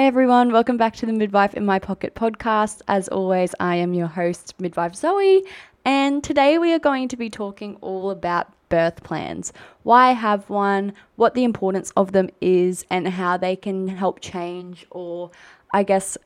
Hi, 0.00 0.06
everyone. 0.06 0.50
Welcome 0.50 0.78
back 0.78 0.96
to 0.96 1.04
the 1.04 1.12
Midwife 1.12 1.52
in 1.52 1.66
My 1.66 1.78
Pocket 1.78 2.14
podcast. 2.14 2.80
As 2.88 3.06
always, 3.08 3.54
I 3.60 3.76
am 3.76 3.92
your 3.92 4.06
host, 4.06 4.54
Midwife 4.58 4.94
Zoe, 4.94 5.44
and 5.84 6.24
today 6.24 6.56
we 6.56 6.72
are 6.72 6.78
going 6.78 7.06
to 7.08 7.18
be 7.18 7.28
talking 7.28 7.76
all 7.82 8.10
about 8.10 8.50
birth 8.70 9.02
plans 9.02 9.52
why 9.82 10.12
have 10.12 10.48
one, 10.48 10.94
what 11.16 11.34
the 11.34 11.44
importance 11.44 11.92
of 11.98 12.12
them 12.12 12.30
is, 12.40 12.86
and 12.88 13.08
how 13.08 13.36
they 13.36 13.54
can 13.56 13.88
help 13.88 14.20
change 14.20 14.86
or, 14.90 15.32
I 15.74 15.82
guess, 15.82 16.16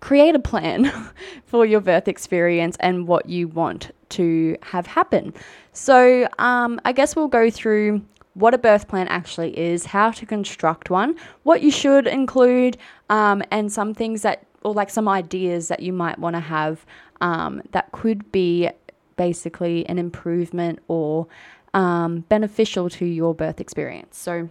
create 0.00 0.34
a 0.34 0.40
plan 0.40 0.90
for 1.46 1.64
your 1.64 1.80
birth 1.80 2.08
experience 2.08 2.76
and 2.80 3.06
what 3.06 3.28
you 3.28 3.46
want 3.46 3.92
to 4.08 4.56
have 4.62 4.88
happen. 4.88 5.32
So, 5.72 6.26
um, 6.40 6.80
I 6.84 6.90
guess 6.90 7.14
we'll 7.14 7.28
go 7.28 7.50
through 7.50 8.02
what 8.34 8.54
a 8.54 8.58
birth 8.58 8.88
plan 8.88 9.08
actually 9.08 9.58
is, 9.58 9.86
how 9.86 10.10
to 10.10 10.26
construct 10.26 10.90
one, 10.90 11.16
what 11.42 11.62
you 11.62 11.70
should 11.70 12.06
include, 12.06 12.76
um, 13.10 13.42
and 13.50 13.70
some 13.70 13.94
things 13.94 14.22
that, 14.22 14.46
or 14.62 14.72
like 14.72 14.90
some 14.90 15.08
ideas 15.08 15.68
that 15.68 15.80
you 15.80 15.92
might 15.92 16.18
want 16.18 16.34
to 16.34 16.40
have 16.40 16.86
um, 17.20 17.62
that 17.72 17.90
could 17.92 18.30
be 18.32 18.70
basically 19.16 19.86
an 19.86 19.98
improvement 19.98 20.78
or 20.88 21.26
um, 21.74 22.20
beneficial 22.28 22.88
to 22.90 23.04
your 23.04 23.34
birth 23.34 23.60
experience. 23.60 24.18
So, 24.18 24.48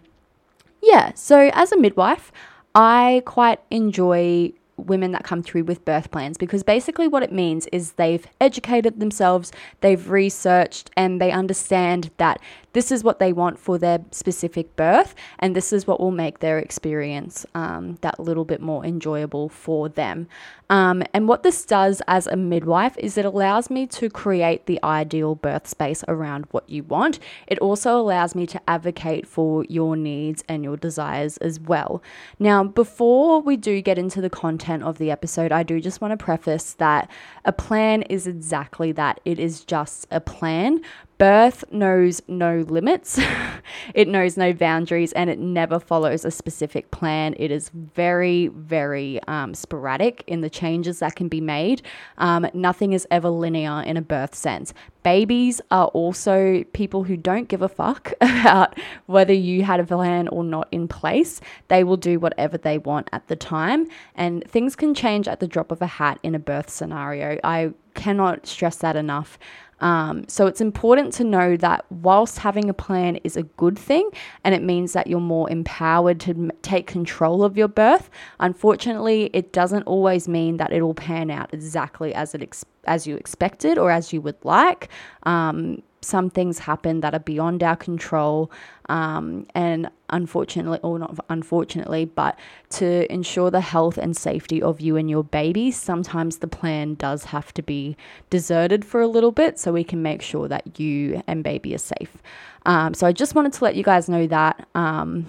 yeah, 0.82 1.14
so 1.16 1.50
as 1.54 1.72
a 1.72 1.78
midwife, 1.78 2.32
I 2.74 3.22
quite 3.26 3.60
enjoy 3.70 4.54
women 4.88 5.12
that 5.12 5.24
come 5.24 5.42
through 5.44 5.64
with 5.64 5.86
birth 5.86 6.12
plans 6.12 6.38
because 6.38 6.64
basically 6.64 7.08
what 7.08 7.24
it 7.24 7.32
means 7.32 7.68
is 7.68 7.94
they've 7.94 8.26
educated 8.40 9.00
themselves, 9.00 9.52
they've 9.82 10.10
researched, 10.10 10.90
and 10.98 11.22
they 11.22 11.32
understand 11.32 12.12
that 12.18 12.40
this 12.74 12.92
is 12.92 13.04
what 13.04 13.20
they 13.20 13.34
want 13.34 13.60
for 13.60 13.78
their 13.78 14.00
specific 14.12 14.76
birth, 14.76 15.14
and 15.40 15.56
this 15.56 15.74
is 15.74 15.86
what 15.86 16.00
will 16.00 16.12
make 16.12 16.40
their 16.40 16.58
experience 16.58 17.46
um, 17.54 17.98
that 18.02 18.20
little 18.20 18.46
bit 18.46 18.62
more 18.62 18.86
enjoyable 18.86 19.50
for 19.50 19.90
them. 19.90 20.28
Um, 20.72 21.04
and 21.14 21.28
what 21.28 21.44
this 21.44 21.66
does 21.66 22.02
as 22.08 22.28
a 22.28 22.38
midwife 22.38 22.98
is 22.98 23.18
it 23.18 23.26
allows 23.26 23.70
me 23.70 23.86
to 23.88 24.10
create 24.10 24.68
the 24.68 24.80
ideal 24.86 25.36
birth 25.36 25.68
space 25.68 26.02
around 26.08 26.46
what 26.52 26.68
you 26.70 26.84
want. 26.84 27.20
It 27.46 27.60
also 27.60 28.00
allows 28.00 28.36
me 28.36 28.48
to 28.48 28.62
advocate 28.70 29.28
for 29.28 29.66
your 29.66 29.98
needs 29.98 30.46
and 30.48 30.64
your 30.64 30.78
desires 30.78 31.36
as 31.38 31.60
well. 31.60 32.02
Now, 32.40 32.64
before 32.64 33.42
we 33.42 33.58
do 33.58 33.82
get 33.82 33.98
into 33.98 34.22
the 34.22 34.30
content 34.30 34.84
of 34.84 34.98
the 34.98 35.12
episode, 35.12 35.52
I 35.52 35.64
do 35.64 35.82
just 35.82 36.00
want 36.00 36.18
to 36.18 36.24
preface 36.24 36.72
that 36.76 37.12
a 37.44 37.52
plan 37.52 38.04
is 38.04 38.26
exactly 38.26 38.94
that 38.94 39.20
it 39.26 39.40
is 39.40 39.66
just 39.66 40.08
a 40.10 40.22
plan, 40.22 40.80
Birth 41.22 41.64
knows 41.72 42.20
no 42.28 42.66
limits, 42.68 43.20
it 43.94 44.08
knows 44.08 44.38
no 44.38 44.54
boundaries, 44.54 45.14
and 45.14 45.30
it 45.30 45.38
never 45.38 45.80
follows 45.80 46.26
a 46.26 46.32
specific 46.32 46.90
plan. 46.90 47.36
It 47.38 47.52
is 47.52 47.70
very, 47.70 48.48
very 48.48 49.22
um, 49.28 49.54
sporadic 49.54 50.24
in 50.26 50.42
the 50.42 50.50
changes 50.50 50.98
that 50.98 51.16
can 51.16 51.28
be 51.28 51.40
made. 51.40 51.84
Um, 52.18 52.48
nothing 52.56 52.94
is 52.94 53.06
ever 53.12 53.30
linear 53.30 53.84
in 53.84 53.98
a 53.98 54.02
birth 54.02 54.34
sense. 54.34 54.74
Babies 55.04 55.62
are 55.70 55.90
also 55.90 56.64
people 56.74 57.04
who 57.04 57.18
don't 57.18 57.48
give 57.48 57.62
a 57.62 57.70
fuck 57.70 58.14
about 58.22 58.80
whether 59.06 59.34
you 59.34 59.62
had 59.62 59.80
a 59.80 59.86
plan 59.86 60.28
or 60.30 60.44
not 60.44 60.70
in 60.72 60.88
place. 60.88 61.40
They 61.68 61.84
will 61.84 61.98
do 61.98 62.20
whatever 62.20 62.58
they 62.58 62.80
want 62.80 63.10
at 63.12 63.28
the 63.28 63.36
time, 63.36 63.86
and 64.16 64.44
things 64.50 64.76
can 64.76 64.96
change 64.96 65.28
at 65.28 65.40
the 65.40 65.48
drop 65.48 65.72
of 65.72 65.84
a 65.84 65.88
hat 65.88 66.18
in 66.24 66.34
a 66.34 66.40
birth 66.40 66.72
scenario. 66.72 67.38
I 67.44 67.74
cannot 67.94 68.48
stress 68.48 68.78
that 68.78 68.96
enough. 68.96 69.38
Um, 69.82 70.26
so 70.28 70.48
it's 70.48 70.62
important 70.62 71.14
to 71.14 71.24
know 71.24 71.58
that 71.58 71.86
whilst 71.90 72.38
having 72.40 72.70
a 72.70 72.74
plan 72.74 73.18
is 73.18 73.36
a 73.36 73.44
good 73.44 73.78
thing 73.78 74.10
and 74.44 74.56
it 74.56 74.64
means 74.64 74.94
that 74.94 75.08
you're 75.08 75.20
more 75.20 75.50
empowered 75.50 76.20
to 76.22 76.32
m- 76.32 76.52
take 76.62 76.88
control 76.88 77.44
of 77.44 77.58
your 77.58 77.68
birth, 77.68 78.10
unfortunately, 78.40 79.30
it 79.34 79.52
doesn't 79.52 79.84
always 79.84 80.28
mean 80.28 80.58
that 80.58 80.72
it 80.72 80.82
will 80.82 80.94
pan 80.94 81.30
out 81.30 81.54
exactly 81.54 82.14
as 82.14 82.34
it 82.34 82.64
as 82.86 83.06
you 83.06 83.16
expected 83.16 83.78
or 83.78 83.92
as 83.92 84.14
you 84.14 84.22
would 84.22 84.44
like. 84.44 84.90
Um, 85.24 85.84
some 86.02 86.30
things 86.30 86.60
happen 86.60 87.02
that 87.02 87.14
are 87.14 87.20
beyond 87.20 87.64
our 87.64 87.76
control. 87.76 88.52
Um, 88.90 89.46
and 89.54 89.90
unfortunately, 90.10 90.80
or 90.84 91.00
not 91.00 91.24
unfortunately, 91.30 92.06
but 92.06 92.38
to 92.72 93.12
ensure 93.12 93.52
the 93.52 93.62
health 93.62 93.98
and 93.98 94.18
safety 94.18 94.62
of 94.62 94.82
you 94.82 94.98
and 94.98 95.10
your 95.10 95.24
baby, 95.24 95.72
sometimes 95.72 96.38
the 96.38 96.48
plan 96.48 96.96
does 96.96 97.26
have 97.26 97.54
to 97.54 97.62
be 97.62 97.96
deserted 98.30 98.84
for 98.84 99.00
a 99.00 99.08
little 99.08 99.32
bit 99.32 99.60
so 99.60 99.72
we 99.72 99.84
can 99.84 100.02
make 100.02 100.22
sure 100.22 100.48
that 100.48 100.80
you 100.80 101.22
and 101.28 101.44
baby 101.44 101.74
are 101.76 101.80
safe. 101.80 102.18
Um, 102.66 102.94
so 102.94 103.08
I 103.08 103.12
just 103.12 103.36
wanted 103.36 103.54
to 103.54 103.64
let 103.64 103.76
you 103.76 103.84
guys 103.84 104.10
know 104.10 104.28
that. 104.28 104.68
Um, 104.76 105.28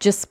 just 0.00 0.28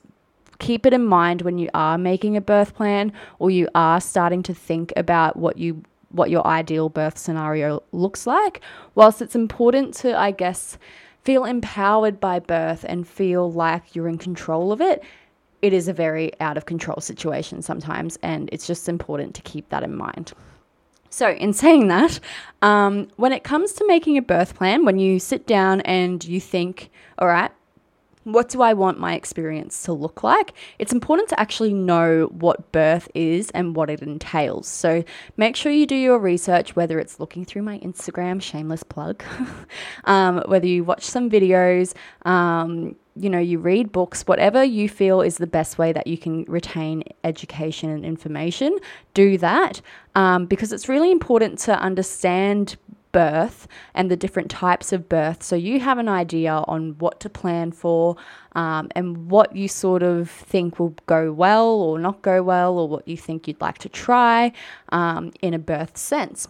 keep 0.58 0.86
it 0.86 0.92
in 0.92 1.04
mind 1.04 1.42
when 1.42 1.58
you 1.58 1.68
are 1.72 1.96
making 1.98 2.36
a 2.36 2.40
birth 2.40 2.74
plan 2.74 3.12
or 3.38 3.50
you 3.50 3.68
are 3.74 4.00
starting 4.00 4.42
to 4.42 4.54
think 4.54 4.92
about 4.96 5.36
what 5.36 5.56
you 5.56 5.82
what 6.10 6.30
your 6.30 6.46
ideal 6.46 6.88
birth 6.88 7.18
scenario 7.18 7.82
looks 7.92 8.26
like. 8.26 8.60
Whilst 8.94 9.22
it's 9.22 9.34
important 9.34 9.94
to, 9.94 10.18
I 10.18 10.30
guess, 10.30 10.78
feel 11.22 11.44
empowered 11.44 12.20
by 12.20 12.38
birth 12.38 12.84
and 12.88 13.06
feel 13.06 13.50
like 13.50 13.94
you're 13.94 14.08
in 14.08 14.18
control 14.18 14.72
of 14.72 14.80
it, 14.80 15.02
it 15.60 15.72
is 15.72 15.88
a 15.88 15.92
very 15.92 16.32
out 16.40 16.56
of 16.56 16.66
control 16.66 17.00
situation 17.00 17.62
sometimes, 17.62 18.16
and 18.22 18.48
it's 18.52 18.66
just 18.66 18.88
important 18.88 19.34
to 19.34 19.42
keep 19.42 19.68
that 19.70 19.82
in 19.82 19.96
mind. 19.96 20.32
So, 21.10 21.30
in 21.30 21.52
saying 21.52 21.88
that, 21.88 22.20
um, 22.62 23.08
when 23.16 23.32
it 23.32 23.42
comes 23.42 23.72
to 23.74 23.86
making 23.86 24.18
a 24.18 24.22
birth 24.22 24.54
plan, 24.54 24.84
when 24.84 24.98
you 24.98 25.18
sit 25.18 25.46
down 25.46 25.80
and 25.82 26.22
you 26.24 26.40
think, 26.40 26.90
all 27.18 27.28
right, 27.28 27.50
what 28.32 28.48
do 28.48 28.62
I 28.62 28.74
want 28.74 28.98
my 28.98 29.14
experience 29.14 29.82
to 29.84 29.92
look 29.92 30.22
like? 30.22 30.52
It's 30.78 30.92
important 30.92 31.28
to 31.30 31.40
actually 31.40 31.72
know 31.72 32.26
what 32.26 32.72
birth 32.72 33.08
is 33.14 33.50
and 33.50 33.74
what 33.74 33.90
it 33.90 34.02
entails. 34.02 34.68
So 34.68 35.04
make 35.36 35.56
sure 35.56 35.72
you 35.72 35.86
do 35.86 35.96
your 35.96 36.18
research, 36.18 36.76
whether 36.76 36.98
it's 36.98 37.18
looking 37.20 37.44
through 37.44 37.62
my 37.62 37.78
Instagram, 37.78 38.40
shameless 38.42 38.82
plug, 38.82 39.22
um, 40.04 40.42
whether 40.46 40.66
you 40.66 40.84
watch 40.84 41.04
some 41.04 41.30
videos, 41.30 41.94
um, 42.26 42.96
you 43.16 43.28
know, 43.28 43.38
you 43.38 43.58
read 43.58 43.90
books, 43.90 44.22
whatever 44.22 44.62
you 44.62 44.88
feel 44.88 45.20
is 45.20 45.38
the 45.38 45.46
best 45.46 45.76
way 45.78 45.92
that 45.92 46.06
you 46.06 46.16
can 46.16 46.44
retain 46.44 47.02
education 47.24 47.90
and 47.90 48.04
information, 48.04 48.78
do 49.14 49.36
that 49.38 49.80
um, 50.14 50.46
because 50.46 50.72
it's 50.72 50.88
really 50.88 51.10
important 51.10 51.58
to 51.60 51.78
understand 51.80 52.76
birth 53.12 53.68
and 53.94 54.10
the 54.10 54.16
different 54.16 54.50
types 54.50 54.92
of 54.92 55.08
birth. 55.08 55.42
So 55.42 55.56
you 55.56 55.80
have 55.80 55.98
an 55.98 56.08
idea 56.08 56.52
on 56.66 56.96
what 56.98 57.20
to 57.20 57.30
plan 57.30 57.72
for 57.72 58.16
um, 58.52 58.88
and 58.94 59.30
what 59.30 59.54
you 59.54 59.68
sort 59.68 60.02
of 60.02 60.30
think 60.30 60.78
will 60.78 60.94
go 61.06 61.32
well 61.32 61.68
or 61.68 61.98
not 61.98 62.22
go 62.22 62.42
well, 62.42 62.78
or 62.78 62.88
what 62.88 63.06
you 63.06 63.16
think 63.16 63.46
you'd 63.46 63.60
like 63.60 63.78
to 63.78 63.88
try 63.88 64.52
um, 64.90 65.32
in 65.40 65.54
a 65.54 65.58
birth 65.58 65.96
sense. 65.96 66.48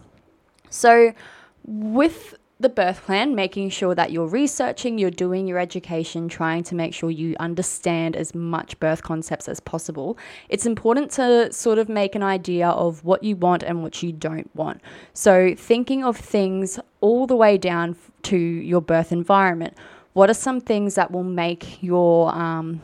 So, 0.69 1.13
with 1.65 2.35
the 2.61 2.69
birth 2.69 3.05
plan, 3.05 3.35
making 3.35 3.69
sure 3.69 3.95
that 3.95 4.11
you're 4.11 4.27
researching, 4.27 4.97
you're 4.97 5.09
doing 5.09 5.47
your 5.47 5.57
education, 5.57 6.27
trying 6.27 6.61
to 6.63 6.75
make 6.75 6.93
sure 6.93 7.09
you 7.09 7.35
understand 7.39 8.17
as 8.17 8.35
much 8.35 8.77
birth 8.81 9.01
concepts 9.01 9.47
as 9.47 9.61
possible. 9.61 10.17
It's 10.49 10.65
important 10.65 11.09
to 11.11 11.53
sort 11.53 11.77
of 11.77 11.87
make 11.87 12.15
an 12.15 12.23
idea 12.23 12.67
of 12.67 13.03
what 13.05 13.23
you 13.23 13.37
want 13.37 13.63
and 13.63 13.81
what 13.81 14.03
you 14.03 14.11
don't 14.11 14.53
want. 14.55 14.81
So, 15.13 15.55
thinking 15.55 16.03
of 16.03 16.17
things 16.17 16.79
all 16.99 17.27
the 17.27 17.35
way 17.35 17.57
down 17.57 17.95
to 18.23 18.37
your 18.37 18.81
birth 18.81 19.13
environment. 19.13 19.75
What 20.13 20.29
are 20.29 20.33
some 20.33 20.59
things 20.59 20.95
that 20.95 21.11
will 21.11 21.23
make 21.23 21.81
your 21.81 22.35
um, 22.35 22.81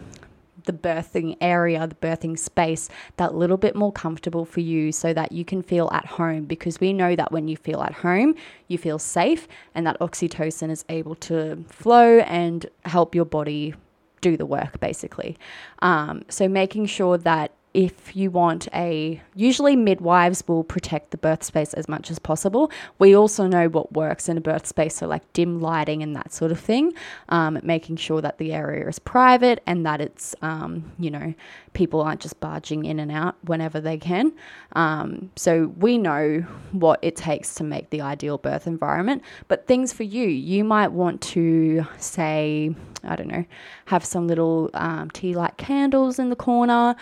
the 0.66 0.74
birthing 0.74 1.38
area, 1.42 1.88
the 1.88 1.96
birthing 1.96 2.38
space, 2.38 2.90
that 3.18 3.36
little 3.36 3.58
bit 3.58 3.76
more 3.76 3.92
comfortable 3.92 4.46
for 4.46 4.60
you 4.60 4.92
so 4.92 5.14
that 5.14 5.32
you 5.32 5.46
can 5.46 5.62
feel 5.62 5.90
at 5.92 6.06
home. 6.06 6.46
Because 6.46 6.80
we 6.80 6.94
know 6.94 7.16
that 7.16 7.32
when 7.32 7.48
you 7.48 7.58
feel 7.58 7.82
at 7.82 7.94
home, 7.94 8.36
you 8.68 8.78
feel 8.78 9.00
safe 9.00 9.48
and 9.74 9.86
that 9.88 10.00
oxytocin 10.00 10.70
is 10.70 10.86
able 10.90 11.16
to 11.16 11.64
flow 11.70 12.20
and 12.20 12.66
help 12.86 13.16
your 13.16 13.26
body 13.26 13.74
do 14.22 14.36
the 14.36 14.46
work 14.46 14.80
basically. 14.80 15.38
Um, 15.80 16.24
so 16.30 16.48
making 16.48 16.88
sure 16.88 17.18
that 17.20 17.52
if 17.76 18.16
you 18.16 18.32
want 18.32 18.70
a 18.74 19.22
usually 19.36 19.76
midwives 19.76 20.42
will 20.48 20.64
protect 20.64 21.12
the 21.12 21.18
birth 21.18 21.44
space 21.44 21.74
as 21.74 21.90
much 21.90 22.10
as 22.10 22.20
possible. 22.20 22.72
We 23.00 23.14
also 23.14 23.48
know 23.48 23.68
what 23.68 23.92
works 23.92 24.30
in 24.30 24.38
a 24.38 24.42
birth 24.42 24.66
space 24.66 24.96
so 24.96 25.08
like 25.08 25.34
dim 25.34 25.60
lighting 25.60 26.02
and 26.02 26.16
that 26.16 26.32
sort 26.32 26.52
of 26.54 26.60
thing 26.60 26.94
um, 27.28 27.60
making 27.64 27.98
sure 27.98 28.22
that 28.22 28.38
the 28.38 28.54
area 28.54 28.88
is 28.88 28.98
private 28.98 29.62
and 29.68 29.86
that 29.86 30.00
it's 30.00 30.34
um, 30.42 30.90
you 30.98 31.12
know 31.12 31.34
people 31.74 32.02
aren't 32.02 32.22
just 32.22 32.40
barging 32.40 32.86
in 32.86 32.98
and 33.00 33.12
out 33.12 33.36
whenever 33.44 33.82
they 33.82 33.98
can. 33.98 34.32
Um, 34.74 35.30
so 35.36 35.74
we 35.78 35.98
know 35.98 36.46
what 36.72 37.00
it 37.02 37.18
takes 37.18 37.56
to 37.56 37.66
make 37.66 37.90
the 37.90 38.00
ideal 38.00 38.38
birth 38.38 38.68
environment. 38.68 39.22
But 39.50 39.68
things 39.68 39.92
for 39.92 40.04
you 40.04 40.26
you 40.26 40.64
might 40.64 40.94
want 40.94 41.20
to 41.22 41.86
say 41.98 42.74
i 43.04 43.16
don't 43.16 43.28
know 43.28 43.46
have 43.86 44.04
some 44.04 44.28
little 44.28 44.70
um, 44.74 45.10
tea 45.12 45.36
light 45.36 45.58
candles 45.58 46.20
in 46.20 46.30
the 46.30 46.36
corner 46.36 46.96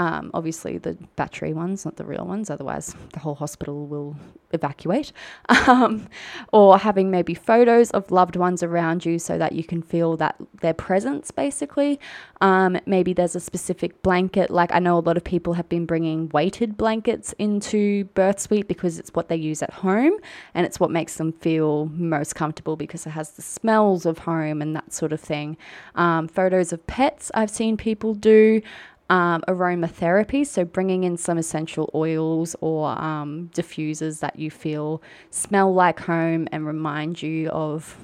Um, 0.00 0.30
obviously, 0.32 0.78
the 0.78 0.96
battery 1.16 1.52
ones, 1.52 1.84
not 1.84 1.96
the 1.96 2.06
real 2.06 2.24
ones, 2.24 2.48
otherwise, 2.48 2.96
the 3.12 3.18
whole 3.18 3.34
hospital 3.34 3.86
will 3.86 4.16
evacuate. 4.52 5.12
Um, 5.70 6.08
or 6.52 6.78
having 6.78 7.10
maybe 7.10 7.34
photos 7.34 7.90
of 7.90 8.10
loved 8.10 8.34
ones 8.34 8.62
around 8.62 9.04
you 9.04 9.18
so 9.18 9.36
that 9.38 9.52
you 9.52 9.62
can 9.62 9.82
feel 9.82 10.16
that 10.16 10.36
their 10.62 10.74
presence, 10.74 11.30
basically. 11.30 12.00
Um, 12.40 12.78
maybe 12.86 13.12
there's 13.12 13.36
a 13.36 13.40
specific 13.40 14.02
blanket. 14.02 14.50
Like, 14.50 14.72
I 14.72 14.78
know 14.78 14.98
a 14.98 15.00
lot 15.00 15.16
of 15.16 15.22
people 15.22 15.52
have 15.52 15.68
been 15.68 15.86
bringing 15.86 16.28
weighted 16.30 16.76
blankets 16.76 17.34
into 17.38 18.04
Birth 18.14 18.40
Suite 18.40 18.66
because 18.66 18.98
it's 18.98 19.10
what 19.10 19.28
they 19.28 19.36
use 19.36 19.62
at 19.62 19.70
home 19.70 20.14
and 20.54 20.66
it's 20.66 20.80
what 20.80 20.90
makes 20.90 21.16
them 21.16 21.32
feel 21.32 21.86
most 21.92 22.34
comfortable 22.34 22.74
because 22.74 23.06
it 23.06 23.10
has 23.10 23.32
the 23.32 23.42
smells 23.42 24.06
of 24.06 24.18
home 24.18 24.62
and 24.62 24.74
that 24.74 24.92
sort 24.92 25.12
of 25.12 25.20
thing. 25.20 25.56
Um, 25.94 26.26
photos 26.26 26.72
of 26.72 26.84
pets, 26.86 27.30
I've 27.34 27.50
seen 27.50 27.76
people 27.76 28.14
do 28.14 28.62
um, 29.10 29.42
aromatherapy, 29.48 30.46
so 30.46 30.64
bringing 30.64 31.04
in 31.04 31.16
some 31.16 31.36
essential 31.36 31.90
oils 31.94 32.56
or 32.60 32.90
um, 32.98 33.50
diffusers 33.52 34.20
that 34.20 34.38
you 34.38 34.50
feel 34.50 35.02
smell 35.30 35.74
like 35.74 36.00
home 36.00 36.48
and 36.52 36.64
remind 36.64 37.20
you 37.20 37.48
of 37.50 37.98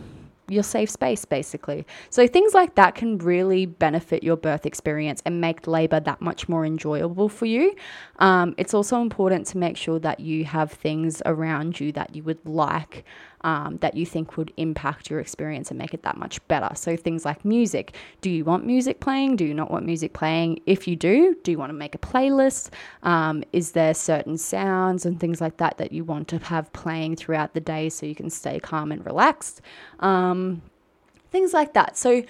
your 0.48 0.62
safe 0.62 0.90
space, 0.90 1.24
basically. 1.24 1.86
So 2.10 2.26
things 2.26 2.54
like 2.54 2.74
that 2.76 2.94
can 2.94 3.18
really 3.18 3.66
benefit 3.66 4.22
your 4.22 4.36
birth 4.36 4.66
experience 4.66 5.22
and 5.24 5.40
make 5.40 5.66
labor 5.66 6.00
that 6.00 6.20
much 6.20 6.48
more 6.48 6.64
enjoyable 6.64 7.28
for 7.28 7.46
you. 7.46 7.74
Um, 8.18 8.54
it's 8.56 8.74
also 8.74 9.00
important 9.00 9.46
to 9.48 9.58
make 9.58 9.76
sure 9.76 9.98
that 10.00 10.20
you 10.20 10.44
have 10.44 10.72
things 10.72 11.22
around 11.26 11.80
you 11.80 11.92
that 11.92 12.14
you 12.14 12.22
would 12.24 12.44
like 12.46 13.04
um, 13.42 13.78
that 13.78 13.96
you 13.96 14.06
think 14.06 14.36
would 14.36 14.52
impact 14.56 15.10
your 15.10 15.20
experience 15.20 15.70
and 15.70 15.78
make 15.78 15.94
it 15.94 16.02
that 16.02 16.16
much 16.16 16.46
better. 16.48 16.74
So 16.74 16.96
things 16.96 17.24
like 17.24 17.44
music. 17.44 17.94
Do 18.20 18.30
you 18.30 18.44
want 18.44 18.66
music 18.66 19.00
playing? 19.00 19.36
Do 19.36 19.44
you 19.44 19.54
not 19.54 19.70
want 19.70 19.86
music 19.86 20.12
playing? 20.12 20.60
If 20.66 20.88
you 20.88 20.96
do, 20.96 21.36
do 21.42 21.50
you 21.50 21.58
want 21.58 21.70
to 21.70 21.74
make 21.74 21.94
a 21.94 21.98
playlist? 21.98 22.70
Um, 23.02 23.44
is 23.52 23.72
there 23.72 23.94
certain 23.94 24.38
sounds 24.38 25.06
and 25.06 25.20
things 25.20 25.40
like 25.40 25.58
that 25.58 25.78
that 25.78 25.92
you 25.92 26.04
want 26.04 26.28
to 26.28 26.38
have 26.38 26.72
playing 26.72 27.16
throughout 27.16 27.54
the 27.54 27.60
day 27.60 27.88
so 27.88 28.06
you 28.06 28.14
can 28.14 28.30
stay 28.30 28.58
calm 28.58 28.92
and 28.92 29.04
relaxed? 29.04 29.60
Um, 30.00 30.62
things 31.30 31.52
like 31.52 31.74
that. 31.74 31.96
So 31.96 32.22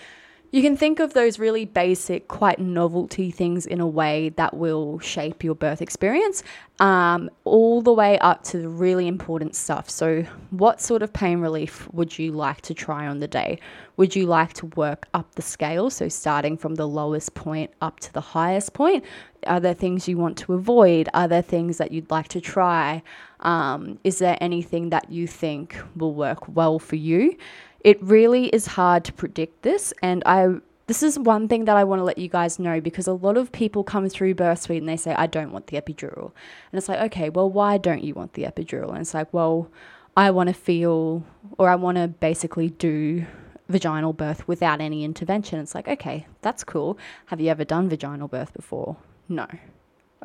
you 0.52 0.62
can 0.62 0.76
think 0.76 1.00
of 1.00 1.12
those 1.12 1.38
really 1.38 1.64
basic, 1.64 2.28
quite 2.28 2.58
novelty 2.58 3.30
things 3.30 3.66
in 3.66 3.80
a 3.80 3.86
way 3.86 4.30
that 4.30 4.54
will 4.54 4.98
shape 5.00 5.42
your 5.42 5.54
birth 5.54 5.82
experience, 5.82 6.42
um, 6.78 7.30
all 7.44 7.82
the 7.82 7.92
way 7.92 8.18
up 8.20 8.44
to 8.44 8.58
the 8.58 8.68
really 8.68 9.08
important 9.08 9.54
stuff. 9.54 9.90
So, 9.90 10.24
what 10.50 10.80
sort 10.80 11.02
of 11.02 11.12
pain 11.12 11.40
relief 11.40 11.88
would 11.92 12.18
you 12.18 12.32
like 12.32 12.60
to 12.62 12.74
try 12.74 13.06
on 13.06 13.18
the 13.18 13.28
day? 13.28 13.58
Would 13.96 14.14
you 14.14 14.26
like 14.26 14.52
to 14.54 14.66
work 14.76 15.06
up 15.14 15.34
the 15.34 15.42
scale? 15.42 15.90
So, 15.90 16.08
starting 16.08 16.56
from 16.56 16.76
the 16.76 16.86
lowest 16.86 17.34
point 17.34 17.70
up 17.80 18.00
to 18.00 18.12
the 18.12 18.20
highest 18.20 18.72
point? 18.72 19.04
Are 19.46 19.60
there 19.60 19.74
things 19.74 20.08
you 20.08 20.16
want 20.16 20.38
to 20.38 20.54
avoid? 20.54 21.08
Are 21.14 21.28
there 21.28 21.42
things 21.42 21.78
that 21.78 21.92
you'd 21.92 22.10
like 22.10 22.28
to 22.28 22.40
try? 22.40 23.02
Um, 23.40 23.98
is 24.04 24.18
there 24.18 24.36
anything 24.40 24.90
that 24.90 25.10
you 25.10 25.26
think 25.26 25.76
will 25.96 26.14
work 26.14 26.48
well 26.54 26.78
for 26.78 26.96
you? 26.96 27.36
It 27.86 28.02
really 28.02 28.48
is 28.48 28.66
hard 28.66 29.04
to 29.04 29.12
predict 29.12 29.62
this, 29.62 29.94
and 30.02 30.24
I 30.26 30.56
this 30.88 31.02
is 31.04 31.18
one 31.18 31.46
thing 31.46 31.66
that 31.66 31.76
I 31.76 31.84
want 31.84 32.00
to 32.00 32.04
let 32.04 32.18
you 32.18 32.28
guys 32.28 32.58
know 32.58 32.80
because 32.80 33.06
a 33.06 33.12
lot 33.12 33.36
of 33.36 33.52
people 33.52 33.84
come 33.84 34.08
through 34.08 34.34
birth 34.34 34.62
suite 34.62 34.82
and 34.82 34.88
they 34.88 34.96
say, 34.96 35.14
I 35.14 35.26
don't 35.26 35.52
want 35.52 35.68
the 35.68 35.80
epidural. 35.80 36.32
And 36.70 36.78
it's 36.78 36.88
like, 36.88 37.00
okay, 37.06 37.28
well, 37.28 37.50
why 37.50 37.76
don't 37.78 38.04
you 38.04 38.14
want 38.14 38.34
the 38.34 38.44
epidural? 38.44 38.90
And 38.90 38.98
it's 38.98 39.14
like, 39.14 39.32
well, 39.32 39.68
I 40.16 40.30
want 40.30 40.48
to 40.48 40.54
feel 40.54 41.24
or 41.58 41.68
I 41.68 41.74
want 41.74 41.96
to 41.98 42.08
basically 42.08 42.70
do 42.70 43.26
vaginal 43.68 44.12
birth 44.12 44.46
without 44.46 44.80
any 44.80 45.04
intervention. 45.04 45.58
It's 45.58 45.74
like, 45.74 45.88
okay, 45.88 46.26
that's 46.40 46.62
cool. 46.62 46.98
Have 47.26 47.40
you 47.40 47.50
ever 47.50 47.64
done 47.64 47.88
vaginal 47.88 48.28
birth 48.28 48.52
before? 48.52 48.96
No. 49.28 49.46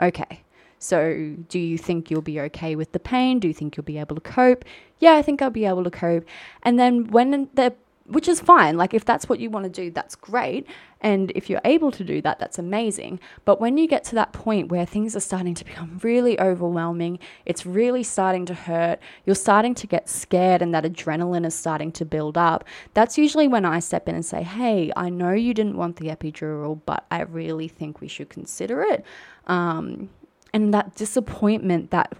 Okay. 0.01 0.43
So, 0.81 1.35
do 1.47 1.59
you 1.59 1.77
think 1.77 2.09
you'll 2.09 2.21
be 2.21 2.39
okay 2.41 2.75
with 2.75 2.91
the 2.91 2.99
pain? 2.99 3.39
Do 3.39 3.47
you 3.47 3.53
think 3.53 3.77
you'll 3.77 3.83
be 3.83 3.99
able 3.99 4.15
to 4.15 4.21
cope? 4.21 4.65
Yeah, 4.99 5.13
I 5.13 5.21
think 5.21 5.41
I'll 5.41 5.49
be 5.49 5.65
able 5.65 5.83
to 5.83 5.91
cope. 5.91 6.25
And 6.63 6.79
then 6.79 7.07
when 7.07 7.49
the 7.53 7.73
which 8.11 8.27
is 8.27 8.41
fine. 8.41 8.77
Like, 8.77 8.93
if 8.93 9.05
that's 9.05 9.29
what 9.29 9.39
you 9.39 9.49
want 9.49 9.63
to 9.63 9.69
do, 9.69 9.89
that's 9.89 10.15
great. 10.15 10.67
And 10.99 11.31
if 11.31 11.49
you're 11.49 11.61
able 11.63 11.91
to 11.91 12.03
do 12.03 12.21
that, 12.21 12.39
that's 12.39 12.59
amazing. 12.59 13.19
But 13.45 13.61
when 13.61 13.77
you 13.77 13.87
get 13.87 14.03
to 14.05 14.15
that 14.15 14.33
point 14.33 14.69
where 14.69 14.85
things 14.85 15.15
are 15.15 15.21
starting 15.21 15.53
to 15.55 15.65
become 15.65 15.99
really 16.03 16.39
overwhelming, 16.39 17.19
it's 17.45 17.65
really 17.65 18.03
starting 18.03 18.45
to 18.47 18.53
hurt, 18.53 18.99
you're 19.25 19.35
starting 19.35 19.73
to 19.75 19.87
get 19.87 20.09
scared, 20.09 20.61
and 20.61 20.73
that 20.73 20.83
adrenaline 20.83 21.45
is 21.45 21.55
starting 21.55 21.91
to 21.93 22.05
build 22.05 22.37
up, 22.37 22.65
that's 22.93 23.17
usually 23.17 23.47
when 23.47 23.65
I 23.65 23.79
step 23.79 24.09
in 24.09 24.15
and 24.15 24.25
say, 24.25 24.43
Hey, 24.43 24.91
I 24.95 25.09
know 25.09 25.31
you 25.31 25.53
didn't 25.53 25.77
want 25.77 25.95
the 25.95 26.07
epidural, 26.07 26.81
but 26.85 27.05
I 27.09 27.21
really 27.21 27.67
think 27.67 28.01
we 28.01 28.07
should 28.07 28.29
consider 28.29 28.81
it. 28.81 29.05
Um, 29.47 30.09
and 30.53 30.73
that 30.73 30.95
disappointment 30.95 31.91
that 31.91 32.13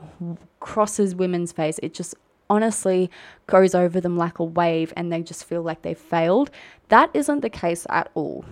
crosses 0.60 1.16
women's 1.16 1.52
face, 1.52 1.80
it 1.84 1.94
just 1.94 2.16
honestly 2.50 3.10
goes 3.48 3.74
over 3.74 4.02
them 4.02 4.18
like 4.18 4.40
a 4.40 4.44
wave 4.44 4.94
and 4.98 5.12
they 5.12 5.22
just 5.22 5.46
feel 5.46 5.62
like 5.62 5.82
they've 5.82 5.98
failed. 5.98 6.52
That 6.90 7.10
isn't 7.14 7.42
the 7.42 7.50
case 7.50 7.86
at 7.90 8.10
all. 8.14 8.46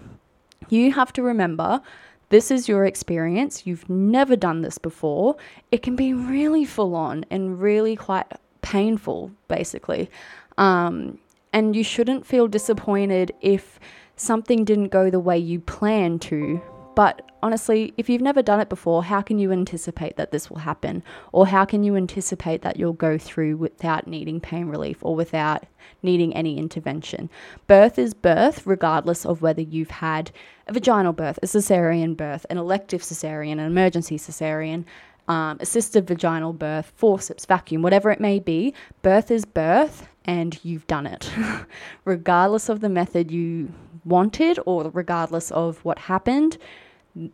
You 0.70 0.94
have 0.94 1.12
to 1.14 1.22
remember 1.22 1.82
this 2.30 2.52
is 2.52 2.68
your 2.68 2.86
experience. 2.86 3.66
You've 3.66 3.90
never 3.90 4.36
done 4.36 4.62
this 4.62 4.78
before. 4.78 5.36
It 5.72 5.82
can 5.82 5.96
be 5.96 6.14
really 6.14 6.64
full 6.64 6.96
on 6.96 7.26
and 7.30 7.60
really 7.60 7.96
quite 7.96 8.28
painful, 8.62 9.32
basically. 9.48 10.10
Um, 10.58 11.18
and 11.52 11.76
you 11.76 11.84
shouldn't 11.84 12.28
feel 12.28 12.48
disappointed 12.48 13.34
if 13.42 13.80
something 14.16 14.64
didn't 14.64 14.90
go 14.90 15.10
the 15.10 15.20
way 15.20 15.38
you 15.38 15.60
planned 15.60 16.22
to 16.24 16.62
but 17.00 17.32
honestly, 17.42 17.94
if 17.96 18.10
you've 18.10 18.22
never 18.22 18.42
done 18.42 18.60
it 18.60 18.68
before, 18.68 19.06
how 19.06 19.22
can 19.22 19.40
you 19.40 19.54
anticipate 19.54 20.18
that 20.18 20.32
this 20.32 20.50
will 20.50 20.58
happen? 20.58 21.02
Or 21.32 21.48
how 21.48 21.64
can 21.64 21.82
you 21.82 21.96
anticipate 21.96 22.62
that 22.64 22.76
you'll 22.76 22.92
go 22.92 23.18
through 23.18 23.56
without 23.56 24.06
needing 24.06 24.42
pain 24.42 24.66
relief 24.66 24.98
or 25.02 25.16
without 25.16 25.64
needing 26.04 26.36
any 26.36 26.58
intervention? 26.58 27.30
Birth 27.68 27.98
is 27.98 28.14
birth, 28.14 28.68
regardless 28.68 29.26
of 29.26 29.42
whether 29.42 29.62
you've 29.62 29.92
had 29.92 30.32
a 30.68 30.74
vaginal 30.74 31.14
birth, 31.14 31.40
a 31.42 31.46
cesarean 31.46 32.18
birth, 32.18 32.46
an 32.50 32.58
elective 32.58 33.02
cesarean, 33.02 33.54
an 33.54 33.60
emergency 33.60 34.18
cesarean. 34.18 34.84
Um, 35.30 35.56
assisted 35.62 36.06
vaginal 36.06 36.52
birth, 36.52 36.92
forceps, 36.98 37.46
vacuum, 37.46 37.82
whatever 37.82 38.12
it 38.12 38.20
may 38.20 38.40
be, 38.40 38.74
birth 39.04 39.32
is 39.32 39.46
birth 39.46 40.10
and 40.26 40.60
you've 40.66 40.88
done 40.88 41.08
it. 41.08 41.32
regardless 42.04 42.68
of 42.68 42.82
the 42.82 42.90
method 42.90 43.32
you 43.32 43.72
wanted 44.04 44.60
or 44.66 44.90
regardless 44.90 45.52
of 45.52 45.78
what 45.86 46.00
happened, 46.00 46.58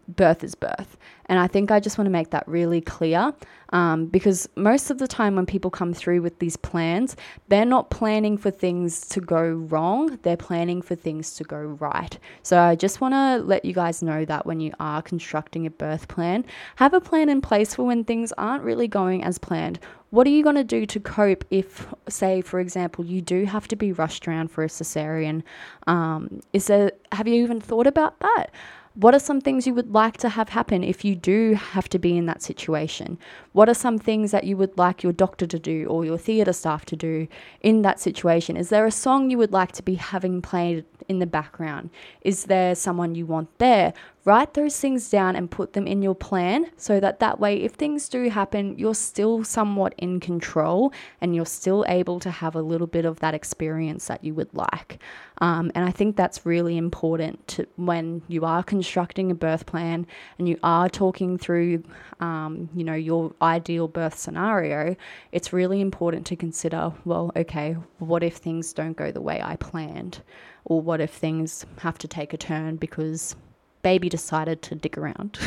birth 0.07 0.43
is 0.43 0.55
birth. 0.55 0.97
And 1.27 1.39
I 1.39 1.47
think 1.47 1.71
I 1.71 1.79
just 1.79 1.97
want 1.97 2.05
to 2.05 2.11
make 2.11 2.29
that 2.31 2.47
really 2.47 2.81
clear 2.81 3.33
um, 3.69 4.05
because 4.05 4.47
most 4.55 4.91
of 4.91 4.99
the 4.99 5.07
time 5.07 5.35
when 5.35 5.45
people 5.45 5.71
come 5.71 5.93
through 5.93 6.21
with 6.21 6.37
these 6.39 6.55
plans, 6.55 7.15
they're 7.47 7.65
not 7.65 7.89
planning 7.89 8.37
for 8.37 8.51
things 8.51 9.01
to 9.09 9.19
go 9.19 9.41
wrong, 9.41 10.19
they're 10.21 10.37
planning 10.37 10.81
for 10.81 10.95
things 10.95 11.33
to 11.35 11.43
go 11.43 11.57
right. 11.57 12.17
So 12.43 12.59
I 12.59 12.75
just 12.75 13.01
want 13.01 13.13
to 13.15 13.37
let 13.43 13.65
you 13.65 13.73
guys 13.73 14.03
know 14.03 14.23
that 14.25 14.45
when 14.45 14.59
you 14.59 14.71
are 14.79 15.01
constructing 15.01 15.65
a 15.65 15.71
birth 15.71 16.07
plan, 16.07 16.45
have 16.75 16.93
a 16.93 17.01
plan 17.01 17.27
in 17.29 17.41
place 17.41 17.75
for 17.75 17.83
when 17.83 18.03
things 18.03 18.31
aren't 18.37 18.63
really 18.63 18.87
going 18.87 19.23
as 19.23 19.37
planned. 19.37 19.79
What 20.11 20.27
are 20.27 20.29
you 20.29 20.43
going 20.43 20.55
to 20.55 20.63
do 20.63 20.85
to 20.85 20.99
cope 20.99 21.43
if, 21.49 21.87
say, 22.07 22.41
for 22.41 22.59
example, 22.59 23.03
you 23.03 23.21
do 23.21 23.45
have 23.45 23.67
to 23.67 23.75
be 23.75 23.91
rushed 23.91 24.27
around 24.27 24.49
for 24.49 24.63
a 24.63 24.67
cesarean? 24.67 25.43
Um, 25.87 26.39
is 26.53 26.67
there, 26.67 26.91
have 27.11 27.27
you 27.27 27.43
even 27.43 27.59
thought 27.59 27.87
about 27.87 28.17
that? 28.19 28.51
What 28.95 29.13
are 29.13 29.19
some 29.19 29.41
things 29.41 29.67
you 29.67 29.73
would 29.73 29.93
like 29.93 30.15
to 30.17 30.29
have 30.29 30.47
happen 30.47 30.81
if 30.81 31.03
you 31.03 31.15
do 31.15 31.53
have 31.55 31.89
to 31.89 31.99
be 31.99 32.15
in 32.17 32.27
that 32.27 32.41
situation? 32.41 33.19
What 33.51 33.67
are 33.67 33.73
some 33.73 33.99
things 33.99 34.31
that 34.31 34.45
you 34.45 34.55
would 34.55 34.77
like 34.77 35.03
your 35.03 35.11
doctor 35.11 35.45
to 35.45 35.59
do 35.59 35.85
or 35.87 36.05
your 36.05 36.17
theatre 36.17 36.53
staff 36.53 36.85
to 36.85 36.95
do 36.95 37.27
in 37.59 37.81
that 37.81 37.99
situation? 37.99 38.55
Is 38.55 38.69
there 38.69 38.85
a 38.85 38.91
song 38.91 39.29
you 39.29 39.37
would 39.37 39.51
like 39.51 39.73
to 39.73 39.83
be 39.83 39.95
having 39.95 40.41
played 40.41 40.85
in 41.09 41.19
the 41.19 41.25
background? 41.25 41.89
Is 42.21 42.45
there 42.45 42.73
someone 42.73 43.15
you 43.15 43.25
want 43.25 43.49
there? 43.57 43.93
Write 44.25 44.55
those 44.55 44.79
things 44.79 45.09
down 45.09 45.35
and 45.35 45.51
put 45.51 45.73
them 45.73 45.85
in 45.85 46.01
your 46.01 46.15
plan 46.15 46.65
so 46.77 46.99
that 46.99 47.19
that 47.19 47.39
way 47.39 47.57
if 47.57 47.73
things 47.73 48.09
do 48.09 48.27
happen 48.29 48.77
you're 48.77 48.95
still 48.95 49.43
somewhat 49.43 49.93
in 49.97 50.19
control 50.19 50.91
and 51.21 51.35
you're 51.35 51.45
still 51.45 51.85
able 51.87 52.19
to 52.19 52.31
have 52.31 52.55
a 52.55 52.61
little 52.61 52.87
bit 52.87 53.05
of 53.05 53.19
that 53.19 53.35
experience 53.35 54.07
that 54.07 54.23
you 54.23 54.33
would 54.33 54.51
like. 54.53 54.99
Um, 55.39 55.71
and 55.75 55.85
i 55.85 55.91
think 55.91 56.15
that's 56.15 56.45
really 56.45 56.77
important 56.77 57.47
to, 57.49 57.67
when 57.75 58.21
you 58.27 58.45
are 58.45 58.63
constructing 58.63 59.31
a 59.31 59.35
birth 59.35 59.65
plan 59.65 60.07
and 60.39 60.49
you 60.49 60.57
are 60.63 60.89
talking 60.89 61.37
through 61.37 61.83
um, 62.19 62.69
you 62.75 62.83
know 62.83 62.93
your 62.95 63.33
ideal 63.41 63.87
birth 63.87 64.17
scenario 64.17 64.95
it's 65.31 65.53
really 65.53 65.81
important 65.81 66.25
to 66.27 66.35
consider 66.35 66.93
well 67.03 67.31
okay 67.35 67.75
what 67.99 68.23
if 68.23 68.37
things 68.37 68.73
don't 68.73 68.97
go 68.97 69.11
the 69.11 69.21
way 69.21 69.41
i 69.41 69.55
planned? 69.55 70.21
Or 70.65 70.81
what 70.81 70.99
if 70.99 71.11
things 71.11 71.65
have 71.79 71.99
to 71.99 72.07
take 72.07 72.33
a 72.33 72.37
turn 72.37 72.77
because 72.77 73.35
baby 73.85 74.09
decided 74.09 74.63
to 74.63 74.73
dig 74.73 74.97
around. 74.97 75.37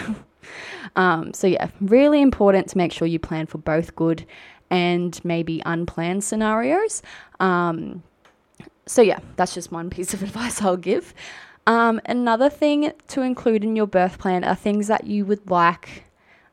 um, 0.97 1.35
so, 1.35 1.49
yeah, 1.49 1.69
really 1.81 2.23
important 2.23 2.69
to 2.69 2.79
make 2.79 2.93
sure 2.93 3.09
you 3.09 3.19
plan 3.19 3.47
for 3.47 3.59
both 3.59 3.97
good 3.97 4.25
and 4.71 5.21
maybe 5.25 5.61
unplanned 5.67 6.23
scenarios. 6.23 7.03
Um, 7.41 8.05
so, 8.87 9.03
yeah, 9.03 9.19
that's 9.35 9.55
just 9.55 9.73
one 9.73 9.91
piece 9.97 10.15
of 10.15 10.23
advice 10.23 10.63
I'll 10.63 10.77
give. 10.77 11.15
Um, 11.67 12.01
another 12.07 12.49
thing 12.49 12.93
to 13.09 13.23
include 13.23 13.65
in 13.65 13.75
your 13.75 13.89
birth 13.89 14.19
plan 14.19 14.45
are 14.45 14.55
things 14.55 14.87
that 14.87 15.09
you 15.09 15.27
would 15.27 15.51
like 15.51 16.05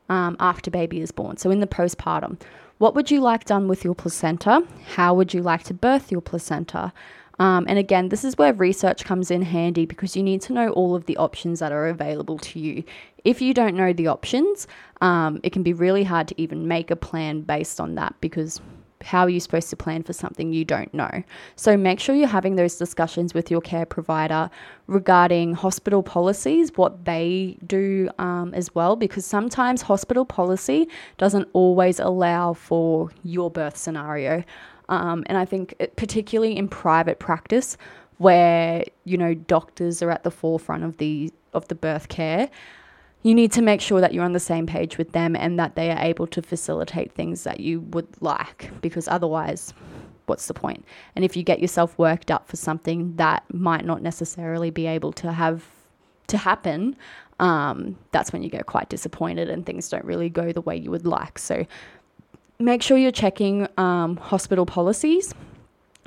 um, 0.08 0.36
after 0.40 0.72
baby 0.72 1.00
is 1.00 1.12
born. 1.12 1.36
So 1.36 1.50
in 1.52 1.60
the 1.60 1.68
postpartum, 1.68 2.40
what 2.78 2.96
would 2.96 3.12
you 3.12 3.20
like 3.20 3.44
done 3.44 3.68
with 3.68 3.84
your 3.84 3.94
placenta? 3.94 4.66
How 4.96 5.14
would 5.14 5.32
you 5.32 5.40
like 5.40 5.62
to 5.64 5.74
birth 5.74 6.10
your 6.10 6.20
placenta? 6.20 6.92
Um, 7.38 7.66
and 7.68 7.78
again, 7.78 8.08
this 8.08 8.24
is 8.24 8.38
where 8.38 8.52
research 8.52 9.04
comes 9.04 9.30
in 9.30 9.42
handy 9.42 9.86
because 9.86 10.16
you 10.16 10.22
need 10.22 10.40
to 10.42 10.52
know 10.52 10.70
all 10.70 10.94
of 10.94 11.06
the 11.06 11.16
options 11.16 11.60
that 11.60 11.72
are 11.72 11.88
available 11.88 12.38
to 12.38 12.58
you. 12.58 12.82
If 13.24 13.42
you 13.42 13.52
don't 13.52 13.76
know 13.76 13.92
the 13.92 14.06
options, 14.06 14.66
um, 15.00 15.40
it 15.42 15.52
can 15.52 15.62
be 15.62 15.72
really 15.72 16.04
hard 16.04 16.28
to 16.28 16.40
even 16.40 16.68
make 16.68 16.90
a 16.90 16.96
plan 16.96 17.42
based 17.42 17.80
on 17.80 17.94
that 17.96 18.14
because 18.20 18.60
how 19.02 19.22
are 19.22 19.28
you 19.28 19.40
supposed 19.40 19.70
to 19.70 19.76
plan 19.76 20.02
for 20.02 20.12
something 20.12 20.52
you 20.52 20.64
don't 20.64 20.92
know? 20.94 21.22
So 21.54 21.76
make 21.76 22.00
sure 22.00 22.14
you're 22.14 22.26
having 22.26 22.56
those 22.56 22.76
discussions 22.76 23.34
with 23.34 23.50
your 23.50 23.60
care 23.60 23.86
provider 23.86 24.50
regarding 24.86 25.54
hospital 25.54 26.02
policies, 26.02 26.72
what 26.76 27.04
they 27.04 27.58
do 27.66 28.08
um, 28.18 28.52
as 28.54 28.74
well, 28.74 28.96
because 28.96 29.24
sometimes 29.26 29.82
hospital 29.82 30.24
policy 30.24 30.88
doesn't 31.18 31.48
always 31.52 32.00
allow 32.00 32.54
for 32.54 33.10
your 33.22 33.50
birth 33.50 33.76
scenario. 33.76 34.42
Um, 34.88 35.24
and 35.26 35.36
I 35.36 35.44
think, 35.44 35.74
it, 35.78 35.96
particularly 35.96 36.56
in 36.56 36.68
private 36.68 37.18
practice, 37.18 37.76
where 38.18 38.84
you 39.04 39.18
know 39.18 39.34
doctors 39.34 40.02
are 40.02 40.10
at 40.10 40.24
the 40.24 40.30
forefront 40.30 40.84
of 40.84 40.96
the 40.98 41.32
of 41.52 41.68
the 41.68 41.74
birth 41.74 42.08
care, 42.08 42.48
you 43.26 43.34
need 43.34 43.50
to 43.50 43.62
make 43.62 43.80
sure 43.80 44.00
that 44.00 44.14
you're 44.14 44.24
on 44.24 44.34
the 44.34 44.40
same 44.40 44.66
page 44.66 44.98
with 44.98 45.10
them 45.10 45.34
and 45.34 45.58
that 45.58 45.74
they 45.74 45.90
are 45.90 45.98
able 45.98 46.28
to 46.28 46.40
facilitate 46.40 47.10
things 47.12 47.42
that 47.42 47.58
you 47.58 47.80
would 47.80 48.06
like 48.20 48.70
because 48.80 49.08
otherwise 49.08 49.74
what's 50.26 50.46
the 50.46 50.54
point? 50.54 50.78
point 50.78 50.84
and 51.16 51.24
if 51.24 51.36
you 51.36 51.42
get 51.42 51.60
yourself 51.60 51.96
worked 51.98 52.30
up 52.30 52.48
for 52.48 52.56
something 52.56 53.14
that 53.16 53.42
might 53.52 53.84
not 53.84 54.00
necessarily 54.00 54.70
be 54.70 54.86
able 54.86 55.12
to 55.12 55.32
have 55.32 55.64
to 56.28 56.38
happen 56.38 56.96
um, 57.38 57.96
that's 58.12 58.32
when 58.32 58.42
you 58.42 58.48
get 58.48 58.66
quite 58.66 58.88
disappointed 58.88 59.50
and 59.50 59.66
things 59.66 59.88
don't 59.88 60.04
really 60.04 60.28
go 60.28 60.52
the 60.52 60.60
way 60.60 60.76
you 60.76 60.90
would 60.90 61.06
like 61.06 61.38
so 61.38 61.66
make 62.58 62.82
sure 62.82 62.96
you're 62.96 63.10
checking 63.10 63.68
um, 63.76 64.16
hospital 64.16 64.66
policies 64.66 65.34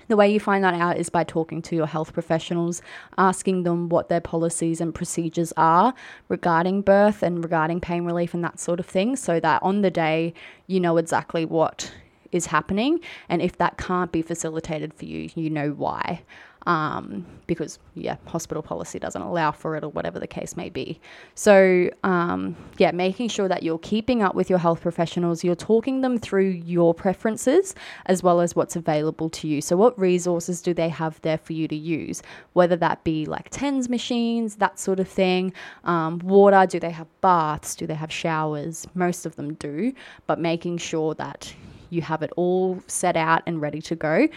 the 0.10 0.18
way 0.18 0.34
you 0.34 0.39
find 0.39 0.63
that 0.63 0.74
out 0.74 0.98
is 0.98 1.10
by 1.10 1.24
talking 1.24 1.62
to 1.62 1.75
your 1.75 1.86
health 1.86 2.13
professionals, 2.13 2.82
asking 3.20 3.62
them 3.62 3.89
what 3.89 4.10
their 4.10 4.20
policies 4.20 4.82
and 4.82 4.94
procedures 4.94 5.53
are 5.56 5.94
regarding 6.29 6.82
birth 6.82 7.22
and 7.22 7.44
regarding 7.44 7.79
pain 7.79 8.06
relief 8.06 8.34
and 8.34 8.44
that 8.44 8.60
sort 8.60 8.79
of 8.79 8.88
thing, 8.88 9.15
so 9.15 9.39
that 9.39 9.62
on 9.62 9.82
the 9.82 9.91
day 9.91 10.34
you 10.65 10.79
know 10.79 10.98
exactly 10.98 11.46
what 11.46 11.94
is 12.32 12.48
happening. 12.48 13.00
And 13.29 13.39
if 13.41 13.58
that 13.60 13.77
can't 13.77 14.12
be 14.12 14.24
facilitated 14.24 14.96
for 14.96 15.06
you, 15.06 15.29
you 15.36 15.50
know 15.51 15.70
why 15.70 16.24
um, 16.66 17.25
because 17.48 17.80
yeah, 17.96 18.18
hospital 18.28 18.62
policy 18.62 19.00
doesn't 19.00 19.22
allow 19.22 19.51
for 19.51 19.75
it 19.75 19.84
or 19.84 19.89
whatever 19.89 20.20
the 20.20 20.28
case 20.28 20.58
may 20.58 20.70
be. 20.70 21.00
So 21.36 21.89
um, 22.04 22.56
yeah, 22.78 22.92
making 22.92 23.30
sure 23.30 23.48
that 23.48 23.63
you're 23.63 23.80
keeping 23.80 24.22
up 24.22 24.36
with 24.36 24.50
your 24.50 24.60
health 24.60 24.82
professionals, 24.82 25.44
you're 25.44 25.56
talking 25.56 26.01
them 26.01 26.18
through 26.18 26.50
your 26.50 26.94
preferences 26.94 27.75
as 28.06 28.22
well 28.24 28.42
as 28.42 28.56
what's 28.56 28.75
available 28.75 29.30
to 29.30 29.48
you. 29.48 29.62
So 29.62 29.78
what 29.78 29.98
resources 30.00 30.62
do 30.62 30.74
they 30.74 30.89
have 30.89 31.20
there 31.22 31.38
for 31.38 31.54
you 31.54 31.68
to 31.68 31.75
use? 31.75 32.22
Whether 32.54 32.75
that 32.78 33.04
be 33.04 33.25
like 33.25 33.50
TENS 33.50 33.89
machines, 33.89 34.58
that 34.58 34.80
sort 34.80 35.00
of 35.00 35.08
thing. 35.08 35.54
Um, 35.86 36.20
water, 36.20 36.66
do 36.66 36.80
they 36.80 36.92
have 36.92 37.08
baths? 37.22 37.75
Do 37.75 37.88
they 37.88 37.96
have 37.96 38.12
showers? 38.12 38.88
Most 38.94 39.25
of 39.25 39.36
them 39.36 39.54
do, 39.56 39.94
but 40.28 40.39
making 40.39 40.78
sure 40.78 41.13
that 41.16 41.54
you 41.89 42.01
have 42.01 42.22
it 42.22 42.32
all 42.36 42.82
set 42.88 43.18
out 43.18 43.42
and 43.46 43.62
ready 43.62 43.82
to 43.82 43.96
go 43.96 44.28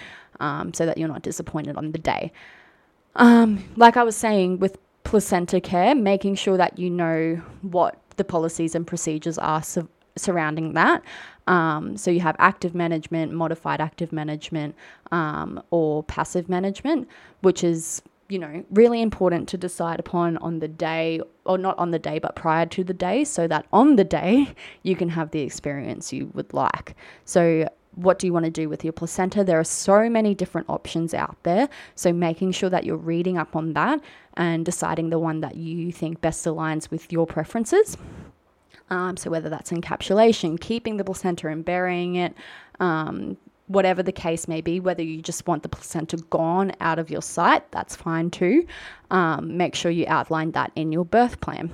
um, 0.40 0.72
so 0.74 0.86
that 0.86 0.98
you're 0.98 1.08
not 1.08 1.22
disappointed 1.22 1.76
on 1.76 1.92
the 1.92 1.98
day. 1.98 2.32
Um, 3.16 3.64
like 3.76 3.96
I 3.96 4.02
was 4.02 4.16
saying 4.16 4.58
with 4.58 4.78
placenta 5.04 5.60
care, 5.60 5.94
making 5.94 6.36
sure 6.36 6.56
that 6.56 6.78
you 6.78 6.90
know 6.90 7.42
what 7.62 7.98
the 8.16 8.24
policies 8.24 8.74
and 8.74 8.86
procedures 8.86 9.38
are 9.38 9.62
su- 9.62 9.88
surrounding 10.16 10.74
that. 10.74 11.02
Um, 11.46 11.96
so 11.96 12.10
you 12.10 12.20
have 12.20 12.36
active 12.38 12.74
management, 12.74 13.32
modified 13.32 13.80
active 13.80 14.12
management, 14.12 14.74
um, 15.10 15.62
or 15.70 16.02
passive 16.04 16.48
management, 16.48 17.08
which 17.40 17.64
is 17.64 18.02
you 18.28 18.38
know 18.38 18.64
really 18.70 19.02
important 19.02 19.48
to 19.48 19.58
decide 19.58 20.00
upon 20.00 20.38
on 20.38 20.60
the 20.60 20.68
day 20.68 21.20
or 21.44 21.58
not 21.58 21.78
on 21.78 21.90
the 21.90 21.98
day 21.98 22.18
but 22.18 22.34
prior 22.34 22.64
to 22.64 22.82
the 22.82 22.94
day 22.94 23.24
so 23.24 23.46
that 23.46 23.66
on 23.72 23.96
the 23.96 24.04
day 24.04 24.54
you 24.82 24.96
can 24.96 25.10
have 25.10 25.30
the 25.32 25.40
experience 25.40 26.12
you 26.12 26.30
would 26.32 26.50
like 26.54 26.94
so 27.26 27.68
what 27.94 28.18
do 28.18 28.26
you 28.26 28.32
want 28.32 28.44
to 28.44 28.50
do 28.50 28.68
with 28.68 28.84
your 28.84 28.92
placenta? 28.92 29.44
There 29.44 29.60
are 29.60 29.64
so 29.64 30.08
many 30.08 30.34
different 30.34 30.68
options 30.68 31.12
out 31.14 31.36
there. 31.42 31.68
So, 31.94 32.12
making 32.12 32.52
sure 32.52 32.70
that 32.70 32.84
you're 32.84 32.96
reading 32.96 33.38
up 33.38 33.54
on 33.54 33.74
that 33.74 34.00
and 34.34 34.64
deciding 34.64 35.10
the 35.10 35.18
one 35.18 35.40
that 35.40 35.56
you 35.56 35.92
think 35.92 36.20
best 36.20 36.44
aligns 36.46 36.90
with 36.90 37.12
your 37.12 37.26
preferences. 37.26 37.96
Um, 38.90 39.16
so, 39.16 39.30
whether 39.30 39.48
that's 39.48 39.70
encapsulation, 39.70 40.58
keeping 40.58 40.96
the 40.96 41.04
placenta 41.04 41.48
and 41.48 41.64
burying 41.64 42.16
it, 42.16 42.34
um, 42.80 43.36
whatever 43.66 44.02
the 44.02 44.12
case 44.12 44.48
may 44.48 44.60
be, 44.60 44.80
whether 44.80 45.02
you 45.02 45.20
just 45.20 45.46
want 45.46 45.62
the 45.62 45.68
placenta 45.68 46.16
gone 46.30 46.72
out 46.80 46.98
of 46.98 47.10
your 47.10 47.22
sight, 47.22 47.70
that's 47.72 47.94
fine 47.94 48.30
too. 48.30 48.66
Um, 49.10 49.56
make 49.56 49.74
sure 49.74 49.90
you 49.90 50.06
outline 50.08 50.52
that 50.52 50.72
in 50.76 50.92
your 50.92 51.04
birth 51.04 51.40
plan. 51.40 51.70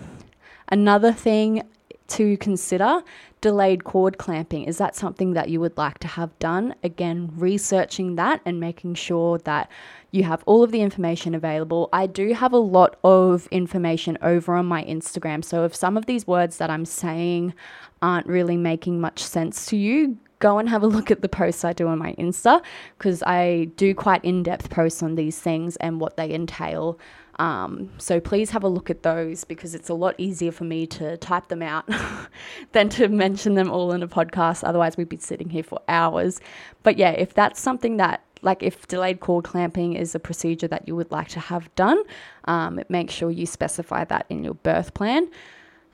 Another 0.68 1.12
thing 1.12 1.62
to 2.08 2.36
consider 2.38 3.02
delayed 3.40 3.84
cord 3.84 4.18
clamping. 4.18 4.64
Is 4.64 4.78
that 4.78 4.96
something 4.96 5.34
that 5.34 5.48
you 5.48 5.60
would 5.60 5.76
like 5.76 5.98
to 5.98 6.08
have 6.08 6.36
done? 6.38 6.74
Again, 6.82 7.30
researching 7.36 8.16
that 8.16 8.40
and 8.44 8.58
making 8.58 8.94
sure 8.94 9.38
that 9.38 9.70
you 10.10 10.24
have 10.24 10.42
all 10.46 10.62
of 10.62 10.72
the 10.72 10.80
information 10.80 11.34
available. 11.34 11.88
I 11.92 12.06
do 12.06 12.32
have 12.32 12.52
a 12.52 12.58
lot 12.58 12.96
of 13.04 13.46
information 13.50 14.18
over 14.22 14.54
on 14.54 14.66
my 14.66 14.82
Instagram. 14.84 15.44
So 15.44 15.64
if 15.64 15.76
some 15.76 15.96
of 15.96 16.06
these 16.06 16.26
words 16.26 16.56
that 16.56 16.70
I'm 16.70 16.84
saying 16.84 17.54
aren't 18.02 18.26
really 18.26 18.56
making 18.56 19.00
much 19.00 19.22
sense 19.22 19.66
to 19.66 19.76
you, 19.76 20.16
go 20.38 20.58
and 20.58 20.68
have 20.68 20.82
a 20.82 20.86
look 20.86 21.10
at 21.10 21.20
the 21.20 21.28
posts 21.28 21.64
I 21.64 21.72
do 21.72 21.88
on 21.88 21.98
my 21.98 22.14
Insta 22.14 22.62
because 22.96 23.22
I 23.24 23.70
do 23.76 23.94
quite 23.94 24.24
in 24.24 24.42
depth 24.42 24.70
posts 24.70 25.02
on 25.02 25.14
these 25.14 25.38
things 25.38 25.76
and 25.76 26.00
what 26.00 26.16
they 26.16 26.32
entail. 26.32 26.98
Um, 27.38 27.90
so 27.98 28.18
please 28.18 28.50
have 28.50 28.64
a 28.64 28.68
look 28.68 28.90
at 28.90 29.02
those 29.02 29.44
because 29.44 29.74
it's 29.74 29.88
a 29.88 29.94
lot 29.94 30.14
easier 30.18 30.50
for 30.50 30.64
me 30.64 30.86
to 30.88 31.16
type 31.18 31.48
them 31.48 31.62
out 31.62 31.88
than 32.72 32.88
to 32.90 33.08
mention 33.08 33.54
them 33.54 33.70
all 33.70 33.92
in 33.92 34.02
a 34.02 34.08
podcast. 34.08 34.64
Otherwise, 34.64 34.96
we'd 34.96 35.08
be 35.08 35.18
sitting 35.18 35.48
here 35.48 35.62
for 35.62 35.80
hours. 35.88 36.40
But 36.82 36.98
yeah, 36.98 37.10
if 37.10 37.34
that's 37.34 37.60
something 37.60 37.96
that 37.98 38.22
like 38.40 38.62
if 38.62 38.86
delayed 38.86 39.18
cord 39.18 39.44
clamping 39.44 39.94
is 39.94 40.14
a 40.14 40.20
procedure 40.20 40.68
that 40.68 40.86
you 40.86 40.94
would 40.94 41.10
like 41.10 41.28
to 41.28 41.40
have 41.40 41.74
done, 41.74 42.02
um, 42.44 42.80
make 42.88 43.10
sure 43.10 43.30
you 43.30 43.46
specify 43.46 44.04
that 44.04 44.26
in 44.28 44.44
your 44.44 44.54
birth 44.54 44.94
plan. 44.94 45.28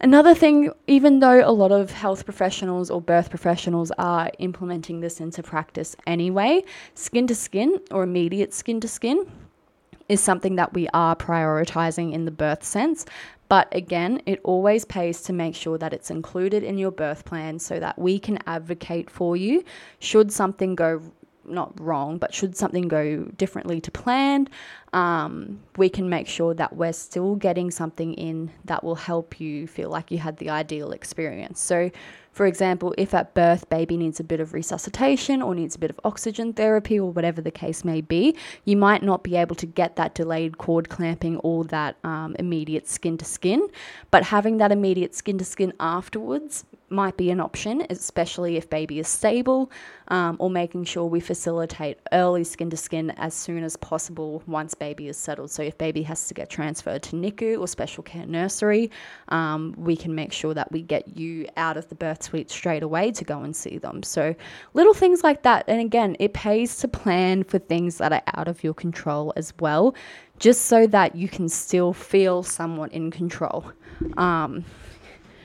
Another 0.00 0.34
thing, 0.34 0.70
even 0.86 1.20
though 1.20 1.48
a 1.48 1.52
lot 1.52 1.72
of 1.72 1.90
health 1.90 2.24
professionals 2.26 2.90
or 2.90 3.00
birth 3.00 3.30
professionals 3.30 3.90
are 3.92 4.30
implementing 4.38 5.00
this 5.00 5.20
into 5.20 5.42
practice 5.42 5.96
anyway, 6.06 6.62
skin 6.94 7.26
to 7.28 7.34
skin 7.34 7.80
or 7.90 8.02
immediate 8.02 8.52
skin 8.52 8.80
to 8.80 8.88
skin 8.88 9.26
is 10.08 10.20
something 10.20 10.56
that 10.56 10.75
we 10.75 10.88
are 10.94 11.16
prioritizing 11.16 12.12
in 12.12 12.25
the 12.25 12.30
birth 12.30 12.62
sense. 12.62 13.06
But 13.49 13.68
again, 13.73 14.23
it 14.26 14.40
always 14.42 14.84
pays 14.84 15.23
to 15.23 15.32
make 15.32 15.54
sure 15.54 15.78
that 15.78 15.92
it's 15.92 16.11
included 16.11 16.62
in 16.62 16.78
your 16.78 16.90
birth 16.90 17.25
plan 17.25 17.58
so 17.58 17.78
that 17.78 17.99
we 17.99 18.18
can 18.18 18.38
advocate 18.46 19.11
for 19.11 19.37
you 19.37 19.64
should 19.99 20.32
something 20.32 20.75
go 20.75 21.00
not 21.46 21.78
wrong, 21.80 22.18
but 22.18 22.34
should 22.34 22.56
something 22.56 22.88
go 22.88 23.25
differently 23.37 23.80
to 23.80 23.90
planned, 23.90 24.50
um, 24.92 25.61
we 25.76 25.88
can 25.88 26.08
make 26.08 26.26
sure 26.26 26.54
that 26.54 26.75
we're 26.75 26.92
still 26.92 27.37
getting 27.37 27.70
something 27.70 28.14
in 28.14 28.50
that 28.64 28.82
will 28.82 28.94
help 28.94 29.40
you 29.40 29.66
feel 29.66 29.90
like 29.90 30.11
you 30.11 30.18
had 30.18 30.37
the 30.38 30.50
ideal 30.50 30.92
experience. 30.92 31.61
So, 31.61 31.90
for 32.34 32.46
example, 32.46 32.92
if 32.98 33.14
at 33.14 33.32
birth 33.32 33.68
baby 33.70 33.96
needs 33.96 34.18
a 34.18 34.24
bit 34.24 34.40
of 34.40 34.52
resuscitation 34.52 35.40
or 35.40 35.54
needs 35.54 35.76
a 35.76 35.78
bit 35.78 35.90
of 35.90 36.00
oxygen 36.02 36.52
therapy 36.52 36.98
or 36.98 37.10
whatever 37.10 37.40
the 37.40 37.52
case 37.52 37.84
may 37.84 38.00
be, 38.00 38.36
you 38.64 38.76
might 38.76 39.04
not 39.04 39.22
be 39.22 39.36
able 39.36 39.54
to 39.54 39.66
get 39.66 39.94
that 39.96 40.14
delayed 40.14 40.58
cord 40.58 40.88
clamping 40.88 41.38
or 41.38 41.62
that 41.64 41.96
um, 42.02 42.34
immediate 42.40 42.88
skin 42.88 43.16
to 43.18 43.24
skin. 43.24 43.68
But 44.10 44.24
having 44.24 44.58
that 44.58 44.72
immediate 44.72 45.14
skin 45.14 45.38
to 45.38 45.44
skin 45.44 45.72
afterwards 45.78 46.64
might 46.90 47.16
be 47.16 47.30
an 47.30 47.40
option, 47.40 47.86
especially 47.90 48.56
if 48.56 48.68
baby 48.70 48.98
is 48.98 49.08
stable, 49.08 49.70
um, 50.08 50.36
or 50.38 50.50
making 50.50 50.84
sure 50.84 51.04
we 51.06 51.20
facilitate 51.20 51.98
early 52.12 52.44
skin 52.44 52.70
to 52.70 52.76
skin 52.76 53.10
as 53.12 53.34
soon 53.34 53.64
as 53.64 53.76
possible 53.76 54.42
once 54.46 54.74
baby 54.74 55.08
is 55.08 55.16
settled. 55.16 55.50
So, 55.50 55.62
if 55.62 55.76
baby 55.78 56.02
has 56.02 56.28
to 56.28 56.34
get 56.34 56.50
transferred 56.50 57.02
to 57.04 57.16
NICU 57.16 57.58
or 57.58 57.66
special 57.66 58.02
care 58.02 58.26
nursery, 58.26 58.90
um, 59.28 59.74
we 59.76 59.96
can 59.96 60.14
make 60.14 60.32
sure 60.32 60.54
that 60.54 60.70
we 60.72 60.82
get 60.82 61.16
you 61.16 61.48
out 61.56 61.76
of 61.76 61.88
the 61.88 61.94
birth 61.94 62.22
suite 62.22 62.50
straight 62.50 62.82
away 62.82 63.10
to 63.12 63.24
go 63.24 63.40
and 63.40 63.54
see 63.54 63.78
them. 63.78 64.02
So, 64.02 64.34
little 64.74 64.94
things 64.94 65.22
like 65.22 65.42
that. 65.42 65.64
And 65.68 65.80
again, 65.80 66.16
it 66.20 66.34
pays 66.34 66.76
to 66.78 66.88
plan 66.88 67.44
for 67.44 67.58
things 67.58 67.98
that 67.98 68.12
are 68.12 68.22
out 68.36 68.48
of 68.48 68.62
your 68.62 68.74
control 68.74 69.32
as 69.36 69.52
well, 69.60 69.94
just 70.38 70.66
so 70.66 70.86
that 70.88 71.14
you 71.14 71.28
can 71.28 71.48
still 71.48 71.92
feel 71.92 72.42
somewhat 72.42 72.92
in 72.92 73.10
control. 73.10 73.64
Um, 74.16 74.64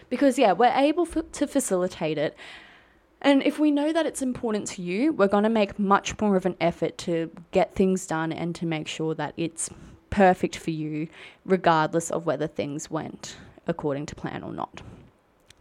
because, 0.10 0.38
yeah, 0.38 0.52
we're 0.54 0.74
able 0.74 1.08
f- 1.08 1.32
to 1.34 1.48
facilitate 1.48 2.18
it. 2.18 2.36
And 3.22 3.44
if 3.44 3.60
we 3.60 3.70
know 3.70 3.92
that 3.92 4.06
it's 4.06 4.22
important 4.22 4.68
to 4.70 4.82
you, 4.82 5.12
we're 5.12 5.28
going 5.28 5.44
to 5.44 5.50
make 5.50 5.78
much 5.78 6.20
more 6.22 6.36
of 6.36 6.46
an 6.46 6.56
effort 6.62 6.98
to 7.00 7.30
get 7.52 7.76
things 7.76 8.08
done 8.08 8.32
and 8.32 8.56
to 8.56 8.66
make 8.66 8.88
sure 8.88 9.14
that 9.16 9.34
it's 9.36 9.70
perfect 10.10 10.56
for 10.56 10.72
you, 10.72 11.08
regardless 11.46 12.12
of 12.12 12.26
whether 12.26 12.48
things 12.48 12.90
went 12.90 13.38
according 13.68 14.06
to 14.08 14.16
plan 14.16 14.42
or 14.44 14.54
not. 14.54 14.82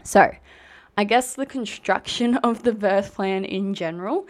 So, 0.04 0.30
I 0.96 1.04
guess 1.04 1.34
the 1.34 1.46
construction 1.46 2.36
of 2.38 2.62
the 2.62 2.72
birth 2.72 3.14
plan 3.14 3.44
in 3.44 3.74
general 3.74 4.26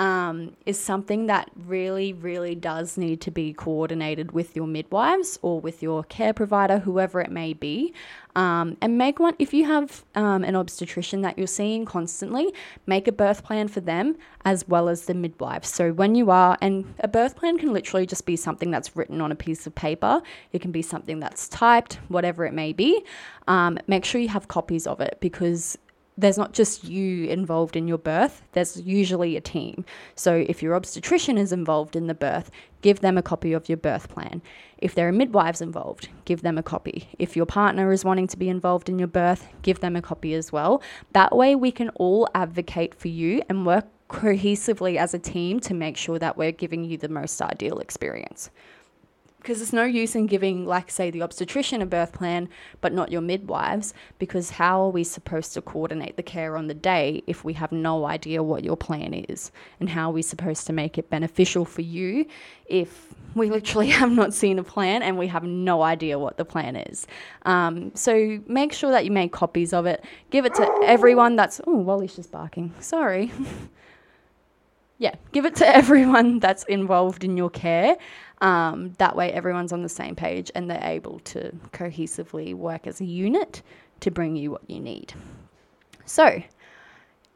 um, 0.00 0.56
is 0.64 0.80
something 0.80 1.26
that 1.26 1.50
really, 1.66 2.14
really 2.14 2.54
does 2.54 2.96
need 2.96 3.20
to 3.20 3.30
be 3.30 3.52
coordinated 3.52 4.32
with 4.32 4.56
your 4.56 4.66
midwives 4.66 5.38
or 5.42 5.60
with 5.60 5.82
your 5.82 6.04
care 6.04 6.32
provider, 6.32 6.78
whoever 6.78 7.20
it 7.20 7.30
may 7.30 7.52
be. 7.52 7.92
Um, 8.34 8.78
and 8.80 8.96
make 8.96 9.18
one, 9.18 9.34
if 9.38 9.52
you 9.52 9.66
have 9.66 10.02
um, 10.14 10.42
an 10.42 10.56
obstetrician 10.56 11.20
that 11.20 11.36
you're 11.36 11.46
seeing 11.46 11.84
constantly, 11.84 12.50
make 12.86 13.08
a 13.08 13.12
birth 13.12 13.44
plan 13.44 13.68
for 13.68 13.80
them 13.80 14.16
as 14.46 14.66
well 14.66 14.88
as 14.88 15.04
the 15.04 15.12
midwife. 15.12 15.66
So 15.66 15.92
when 15.92 16.14
you 16.14 16.30
are, 16.30 16.56
and 16.62 16.94
a 17.00 17.08
birth 17.08 17.36
plan 17.36 17.58
can 17.58 17.70
literally 17.70 18.06
just 18.06 18.24
be 18.24 18.36
something 18.36 18.70
that's 18.70 18.96
written 18.96 19.20
on 19.20 19.30
a 19.30 19.36
piece 19.36 19.66
of 19.66 19.74
paper, 19.74 20.22
it 20.52 20.62
can 20.62 20.72
be 20.72 20.80
something 20.80 21.20
that's 21.20 21.46
typed, 21.48 21.96
whatever 22.08 22.46
it 22.46 22.54
may 22.54 22.72
be. 22.72 23.04
Um, 23.48 23.78
make 23.86 24.06
sure 24.06 24.18
you 24.18 24.28
have 24.28 24.48
copies 24.48 24.86
of 24.86 25.02
it 25.02 25.18
because 25.20 25.76
there's 26.20 26.38
not 26.38 26.52
just 26.52 26.84
you 26.84 27.24
involved 27.26 27.76
in 27.76 27.88
your 27.88 27.98
birth, 27.98 28.42
there's 28.52 28.80
usually 28.82 29.36
a 29.36 29.40
team. 29.40 29.84
So 30.14 30.44
if 30.48 30.62
your 30.62 30.74
obstetrician 30.74 31.38
is 31.38 31.52
involved 31.52 31.96
in 31.96 32.06
the 32.06 32.14
birth, 32.14 32.50
give 32.82 33.00
them 33.00 33.16
a 33.16 33.22
copy 33.22 33.52
of 33.52 33.68
your 33.68 33.78
birth 33.78 34.08
plan. 34.08 34.42
If 34.78 34.94
there 34.94 35.08
are 35.08 35.12
midwives 35.12 35.60
involved, 35.60 36.08
give 36.24 36.42
them 36.42 36.58
a 36.58 36.62
copy. 36.62 37.08
If 37.18 37.36
your 37.36 37.46
partner 37.46 37.92
is 37.92 38.04
wanting 38.04 38.28
to 38.28 38.36
be 38.36 38.48
involved 38.48 38.88
in 38.88 38.98
your 38.98 39.08
birth, 39.08 39.48
give 39.62 39.80
them 39.80 39.96
a 39.96 40.02
copy 40.02 40.34
as 40.34 40.52
well. 40.52 40.82
That 41.12 41.36
way, 41.36 41.54
we 41.54 41.72
can 41.72 41.90
all 41.90 42.28
advocate 42.34 42.94
for 42.94 43.08
you 43.08 43.42
and 43.48 43.66
work 43.66 43.86
cohesively 44.08 44.96
as 44.96 45.14
a 45.14 45.18
team 45.18 45.60
to 45.60 45.72
make 45.72 45.96
sure 45.96 46.18
that 46.18 46.36
we're 46.36 46.52
giving 46.52 46.84
you 46.84 46.98
the 46.98 47.08
most 47.08 47.40
ideal 47.40 47.78
experience 47.78 48.50
because 49.40 49.58
there's 49.58 49.72
no 49.72 49.84
use 49.84 50.14
in 50.14 50.26
giving, 50.26 50.66
like, 50.66 50.90
say, 50.90 51.10
the 51.10 51.22
obstetrician 51.22 51.80
a 51.80 51.86
birth 51.86 52.12
plan, 52.12 52.48
but 52.82 52.92
not 52.92 53.10
your 53.10 53.22
midwives, 53.22 53.94
because 54.18 54.50
how 54.50 54.82
are 54.82 54.90
we 54.90 55.02
supposed 55.02 55.54
to 55.54 55.62
coordinate 55.62 56.16
the 56.16 56.22
care 56.22 56.58
on 56.58 56.66
the 56.66 56.74
day 56.74 57.22
if 57.26 57.42
we 57.42 57.54
have 57.54 57.72
no 57.72 58.04
idea 58.04 58.42
what 58.42 58.64
your 58.64 58.76
plan 58.76 59.14
is? 59.14 59.50
And 59.80 59.88
how 59.88 60.10
are 60.10 60.12
we 60.12 60.20
supposed 60.20 60.66
to 60.66 60.74
make 60.74 60.98
it 60.98 61.08
beneficial 61.08 61.64
for 61.64 61.80
you 61.80 62.26
if 62.66 63.14
we 63.34 63.48
literally 63.48 63.88
have 64.00 64.12
not 64.12 64.34
seen 64.34 64.58
a 64.58 64.64
plan 64.64 65.02
and 65.02 65.16
we 65.16 65.28
have 65.28 65.44
no 65.44 65.82
idea 65.82 66.18
what 66.18 66.36
the 66.36 66.44
plan 66.44 66.76
is? 66.76 67.06
Um, 67.46 67.92
so 67.94 68.40
make 68.46 68.74
sure 68.74 68.90
that 68.90 69.06
you 69.06 69.10
make 69.10 69.32
copies 69.32 69.72
of 69.72 69.86
it, 69.86 70.04
give 70.28 70.44
it 70.44 70.54
to 70.56 70.80
everyone 70.84 71.36
that's, 71.36 71.62
oh, 71.66 71.76
Wally's 71.76 72.14
just 72.14 72.30
barking, 72.30 72.74
sorry. 72.78 73.32
yeah, 75.00 75.14
give 75.32 75.46
it 75.46 75.56
to 75.56 75.66
everyone 75.76 76.38
that's 76.38 76.62
involved 76.64 77.24
in 77.24 77.36
your 77.36 77.50
care. 77.50 77.96
Um, 78.40 78.92
that 78.98 79.16
way, 79.16 79.32
everyone's 79.32 79.72
on 79.72 79.82
the 79.82 79.88
same 79.88 80.14
page 80.14 80.52
and 80.54 80.70
they're 80.70 80.84
able 80.84 81.18
to 81.20 81.50
cohesively 81.72 82.54
work 82.54 82.86
as 82.86 83.00
a 83.00 83.04
unit 83.04 83.62
to 84.00 84.10
bring 84.10 84.36
you 84.36 84.52
what 84.52 84.62
you 84.68 84.78
need. 84.78 85.12
So, 86.04 86.42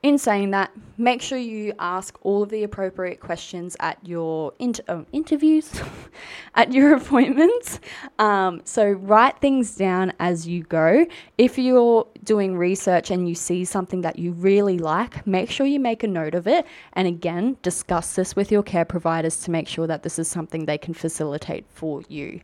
in 0.05 0.19
saying 0.19 0.51
that, 0.51 0.71
make 0.99 1.23
sure 1.23 1.39
you 1.39 1.73
ask 1.79 2.19
all 2.21 2.43
of 2.43 2.51
the 2.51 2.63
appropriate 2.63 3.21
questions 3.21 3.75
at 3.81 3.97
your 4.07 4.53
inter- 4.59 4.83
oh, 4.87 5.07
interviews, 5.13 5.81
at 6.55 6.75
your 6.75 6.95
appointments. 6.99 7.81
Um, 8.19 8.61
so 8.65 8.91
write 8.91 9.39
things 9.39 9.75
down 9.75 10.13
as 10.21 10.47
you 10.47 10.63
go. 10.65 11.07
If 11.39 11.57
you're 11.57 12.07
doing 12.23 12.59
research 12.59 13.11
and 13.11 13.27
you 13.27 13.35
see 13.35 13.65
something 13.65 14.03
that 14.03 14.19
you 14.19 14.33
really 14.33 14.77
like, 14.77 15.27
make 15.27 15.51
sure 15.51 15.65
you 15.65 15.81
make 15.81 16.03
a 16.03 16.09
note 16.09 16.35
of 16.35 16.47
it. 16.47 16.67
And 16.93 17.09
again, 17.09 17.57
discuss 17.63 18.15
this 18.15 18.37
with 18.37 18.53
your 18.53 18.63
care 18.63 18.85
providers 18.85 19.39
to 19.45 19.51
make 19.51 19.69
sure 19.69 19.87
that 19.87 20.03
this 20.03 20.19
is 20.19 20.29
something 20.29 20.67
they 20.67 20.77
can 20.77 20.93
facilitate 20.93 21.65
for 21.71 22.03
you. 22.09 22.43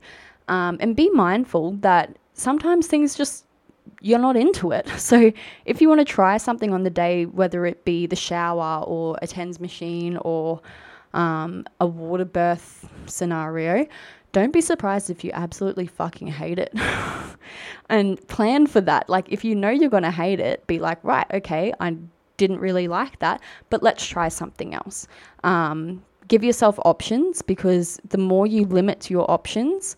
Um, 0.48 0.78
and 0.80 0.96
be 0.96 1.10
mindful 1.10 1.72
that 1.82 2.16
sometimes 2.32 2.86
things 2.86 3.14
just 3.14 3.44
you're 4.00 4.18
not 4.18 4.36
into 4.36 4.72
it. 4.72 4.86
So 4.98 5.32
if 5.64 5.80
you 5.80 5.88
want 5.88 6.00
to 6.00 6.04
try 6.04 6.36
something 6.36 6.72
on 6.72 6.84
the 6.84 6.90
day, 6.90 7.26
whether 7.26 7.66
it 7.66 7.84
be 7.84 8.06
the 8.06 8.16
shower 8.16 8.84
or 8.84 9.18
a 9.22 9.26
TENS 9.26 9.58
machine 9.58 10.18
or 10.18 10.60
um, 11.14 11.64
a 11.80 11.86
water 11.86 12.24
birth 12.24 12.88
scenario, 13.06 13.86
don't 14.32 14.52
be 14.52 14.60
surprised 14.60 15.10
if 15.10 15.24
you 15.24 15.30
absolutely 15.34 15.86
fucking 15.86 16.28
hate 16.28 16.58
it. 16.58 16.72
and 17.88 18.26
plan 18.28 18.66
for 18.66 18.80
that. 18.82 19.08
Like 19.08 19.26
if 19.30 19.44
you 19.44 19.54
know 19.56 19.70
you're 19.70 19.90
going 19.90 20.04
to 20.04 20.10
hate 20.10 20.38
it, 20.38 20.66
be 20.66 20.78
like, 20.78 21.02
right, 21.02 21.26
okay, 21.34 21.72
I 21.80 21.96
didn't 22.36 22.60
really 22.60 22.88
like 22.88 23.18
that, 23.18 23.40
but 23.68 23.82
let's 23.82 24.06
try 24.06 24.28
something 24.28 24.74
else. 24.74 25.08
Um, 25.44 26.02
give 26.28 26.44
yourself 26.44 26.78
options 26.84 27.42
because 27.42 28.00
the 28.08 28.18
more 28.18 28.46
you 28.46 28.64
limit 28.64 29.10
your 29.10 29.28
options, 29.30 29.96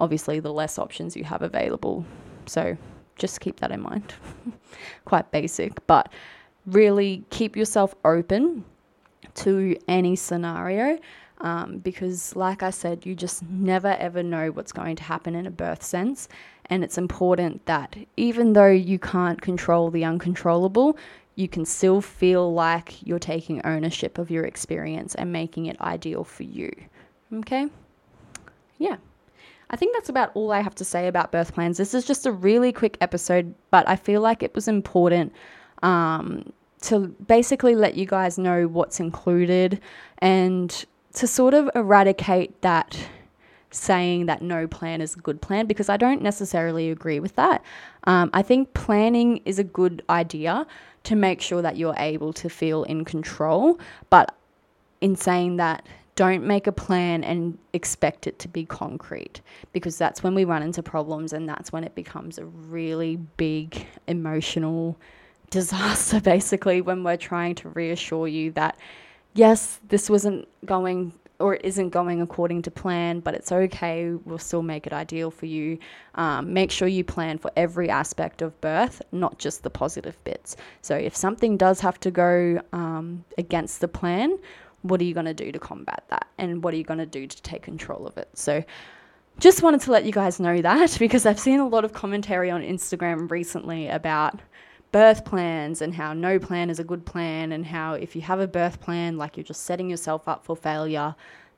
obviously 0.00 0.40
the 0.40 0.52
less 0.52 0.78
options 0.78 1.16
you 1.16 1.24
have 1.24 1.42
available. 1.42 2.04
So 2.46 2.76
just 3.16 3.40
keep 3.40 3.60
that 3.60 3.70
in 3.70 3.80
mind. 3.80 4.14
Quite 5.04 5.30
basic, 5.30 5.86
but 5.86 6.12
really 6.66 7.24
keep 7.30 7.56
yourself 7.56 7.94
open 8.04 8.64
to 9.34 9.76
any 9.88 10.16
scenario 10.16 10.98
um, 11.40 11.78
because, 11.78 12.34
like 12.34 12.62
I 12.62 12.70
said, 12.70 13.04
you 13.04 13.14
just 13.14 13.42
never 13.42 13.88
ever 13.98 14.22
know 14.22 14.50
what's 14.50 14.72
going 14.72 14.96
to 14.96 15.02
happen 15.02 15.34
in 15.34 15.46
a 15.46 15.50
birth 15.50 15.82
sense. 15.82 16.28
And 16.66 16.82
it's 16.82 16.98
important 16.98 17.64
that 17.66 17.96
even 18.16 18.54
though 18.54 18.70
you 18.70 18.98
can't 18.98 19.40
control 19.40 19.90
the 19.90 20.04
uncontrollable, 20.04 20.96
you 21.36 21.48
can 21.48 21.64
still 21.64 22.00
feel 22.00 22.52
like 22.52 23.06
you're 23.06 23.18
taking 23.18 23.64
ownership 23.64 24.18
of 24.18 24.30
your 24.30 24.44
experience 24.44 25.14
and 25.14 25.30
making 25.32 25.66
it 25.66 25.80
ideal 25.80 26.24
for 26.24 26.44
you. 26.44 26.72
Okay? 27.32 27.68
Yeah. 28.78 28.96
I 29.70 29.76
think 29.76 29.94
that's 29.94 30.08
about 30.08 30.30
all 30.34 30.52
I 30.52 30.60
have 30.60 30.74
to 30.76 30.84
say 30.84 31.08
about 31.08 31.32
birth 31.32 31.54
plans. 31.54 31.76
This 31.76 31.94
is 31.94 32.04
just 32.04 32.26
a 32.26 32.32
really 32.32 32.72
quick 32.72 32.96
episode, 33.00 33.54
but 33.70 33.88
I 33.88 33.96
feel 33.96 34.20
like 34.20 34.42
it 34.42 34.54
was 34.54 34.68
important 34.68 35.32
um, 35.82 36.52
to 36.82 37.08
basically 37.26 37.74
let 37.74 37.96
you 37.96 38.06
guys 38.06 38.38
know 38.38 38.68
what's 38.68 39.00
included 39.00 39.80
and 40.18 40.84
to 41.14 41.26
sort 41.26 41.54
of 41.54 41.68
eradicate 41.74 42.60
that 42.62 42.96
saying 43.70 44.26
that 44.26 44.40
no 44.42 44.66
plan 44.66 45.00
is 45.00 45.14
a 45.14 45.18
good 45.18 45.40
plan 45.42 45.66
because 45.66 45.88
I 45.88 45.96
don't 45.96 46.22
necessarily 46.22 46.90
agree 46.90 47.20
with 47.20 47.34
that. 47.36 47.62
Um, 48.04 48.30
I 48.32 48.42
think 48.42 48.72
planning 48.74 49.40
is 49.44 49.58
a 49.58 49.64
good 49.64 50.02
idea 50.08 50.66
to 51.04 51.16
make 51.16 51.40
sure 51.40 51.62
that 51.62 51.76
you're 51.76 51.94
able 51.98 52.32
to 52.34 52.48
feel 52.48 52.84
in 52.84 53.04
control, 53.04 53.78
but 54.10 54.34
in 55.00 55.16
saying 55.16 55.56
that, 55.56 55.86
don't 56.16 56.44
make 56.44 56.66
a 56.66 56.72
plan 56.72 57.22
and 57.22 57.58
expect 57.74 58.26
it 58.26 58.38
to 58.40 58.48
be 58.48 58.64
concrete 58.64 59.42
because 59.72 59.96
that's 59.98 60.22
when 60.22 60.34
we 60.34 60.44
run 60.44 60.62
into 60.62 60.82
problems 60.82 61.32
and 61.32 61.48
that's 61.48 61.72
when 61.72 61.84
it 61.84 61.94
becomes 61.94 62.38
a 62.38 62.44
really 62.44 63.16
big 63.36 63.86
emotional 64.08 64.98
disaster 65.50 66.20
basically 66.34 66.80
when 66.80 67.04
we're 67.04 67.16
trying 67.16 67.54
to 67.54 67.68
reassure 67.70 68.26
you 68.26 68.50
that 68.50 68.76
yes 69.34 69.78
this 69.88 70.10
wasn't 70.10 70.48
going 70.64 71.12
or 71.38 71.54
it 71.54 71.64
isn't 71.64 71.90
going 71.90 72.22
according 72.22 72.62
to 72.62 72.70
plan, 72.70 73.20
but 73.20 73.34
it's 73.34 73.52
okay. 73.52 74.12
We'll 74.24 74.38
still 74.38 74.62
make 74.62 74.86
it 74.86 74.92
ideal 74.92 75.30
for 75.30 75.46
you. 75.46 75.78
Um, 76.14 76.52
make 76.52 76.70
sure 76.70 76.88
you 76.88 77.04
plan 77.04 77.38
for 77.38 77.50
every 77.56 77.90
aspect 77.90 78.42
of 78.42 78.58
birth, 78.60 79.02
not 79.12 79.38
just 79.38 79.62
the 79.62 79.70
positive 79.70 80.16
bits. 80.24 80.56
So 80.80 80.96
if 80.96 81.14
something 81.14 81.56
does 81.56 81.80
have 81.80 82.00
to 82.00 82.10
go 82.10 82.60
um, 82.72 83.24
against 83.36 83.80
the 83.80 83.88
plan, 83.88 84.38
what 84.82 85.00
are 85.00 85.04
you 85.04 85.14
going 85.14 85.26
to 85.26 85.34
do 85.34 85.52
to 85.52 85.58
combat 85.58 86.04
that? 86.08 86.26
And 86.38 86.62
what 86.62 86.74
are 86.74 86.76
you 86.76 86.84
going 86.84 86.98
to 86.98 87.06
do 87.06 87.26
to 87.26 87.42
take 87.42 87.62
control 87.62 88.06
of 88.06 88.16
it? 88.18 88.28
So, 88.34 88.64
just 89.38 89.62
wanted 89.62 89.82
to 89.82 89.90
let 89.90 90.04
you 90.04 90.12
guys 90.12 90.40
know 90.40 90.62
that 90.62 90.96
because 90.98 91.26
I've 91.26 91.38
seen 91.38 91.60
a 91.60 91.68
lot 91.68 91.84
of 91.84 91.92
commentary 91.92 92.50
on 92.50 92.62
Instagram 92.62 93.30
recently 93.30 93.88
about 93.88 94.40
birth 94.92 95.24
plans 95.24 95.82
and 95.82 95.94
how 95.94 96.14
no 96.14 96.38
plan 96.38 96.70
is 96.70 96.78
a 96.78 96.84
good 96.84 97.04
plan, 97.04 97.52
and 97.52 97.66
how 97.66 97.94
if 97.94 98.16
you 98.16 98.22
have 98.22 98.40
a 98.40 98.46
birth 98.46 98.80
plan, 98.80 99.18
like 99.18 99.36
you're 99.36 99.44
just 99.44 99.64
setting 99.64 99.90
yourself 99.90 100.26
up 100.28 100.44
for 100.44 100.56
failure. 100.56 101.14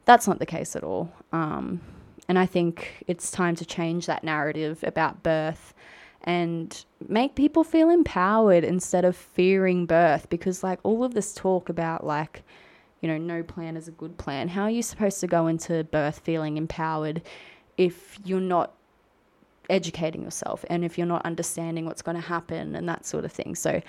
That's 0.06 0.26
not 0.26 0.38
the 0.38 0.46
case 0.46 0.74
at 0.74 0.82
all. 0.82 1.12
Um, 1.32 1.80
and 2.28 2.38
I 2.38 2.46
think 2.46 3.04
it's 3.06 3.30
time 3.30 3.54
to 3.56 3.64
change 3.64 4.06
that 4.06 4.24
narrative 4.24 4.82
about 4.82 5.22
birth 5.22 5.74
and 6.22 6.84
make 7.08 7.34
people 7.34 7.64
feel 7.64 7.90
empowered 7.90 8.64
instead 8.64 9.04
of 9.04 9.16
fearing 9.16 9.86
birth 9.86 10.28
because, 10.28 10.62
like, 10.62 10.80
all 10.82 11.04
of 11.04 11.14
this 11.14 11.32
talk 11.32 11.68
about, 11.68 12.04
like, 12.04 12.42
you 13.00 13.08
know, 13.08 13.18
no 13.18 13.42
plan 13.42 13.76
is 13.76 13.88
a 13.88 13.92
good 13.92 14.16
plan. 14.18 14.48
How 14.48 14.62
are 14.62 14.70
you 14.70 14.82
supposed 14.82 15.20
to 15.20 15.26
go 15.26 15.46
into 15.46 15.84
birth 15.84 16.20
feeling 16.20 16.56
empowered 16.56 17.22
if 17.76 18.18
you're 18.24 18.40
not 18.40 18.74
educating 19.70 20.22
yourself 20.22 20.64
and 20.70 20.84
if 20.84 20.98
you're 20.98 21.06
not 21.06 21.24
understanding 21.24 21.84
what's 21.84 22.02
going 22.02 22.16
to 22.16 22.26
happen 22.26 22.74
and 22.74 22.88
that 22.88 23.06
sort 23.06 23.24
of 23.24 23.32
thing? 23.32 23.54
So, 23.54 23.80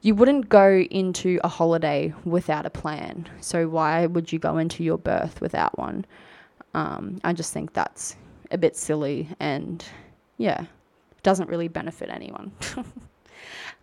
you 0.00 0.14
wouldn't 0.14 0.48
go 0.48 0.86
into 0.90 1.40
a 1.42 1.48
holiday 1.48 2.14
without 2.24 2.64
a 2.66 2.70
plan. 2.70 3.28
So, 3.40 3.68
why 3.68 4.06
would 4.06 4.32
you 4.32 4.38
go 4.38 4.58
into 4.58 4.84
your 4.84 4.98
birth 4.98 5.40
without 5.40 5.76
one? 5.76 6.04
Um, 6.74 7.18
I 7.24 7.32
just 7.32 7.52
think 7.52 7.72
that's 7.72 8.16
a 8.50 8.58
bit 8.58 8.76
silly 8.76 9.28
and, 9.40 9.84
yeah, 10.36 10.66
doesn't 11.22 11.48
really 11.48 11.68
benefit 11.68 12.10
anyone. 12.10 12.52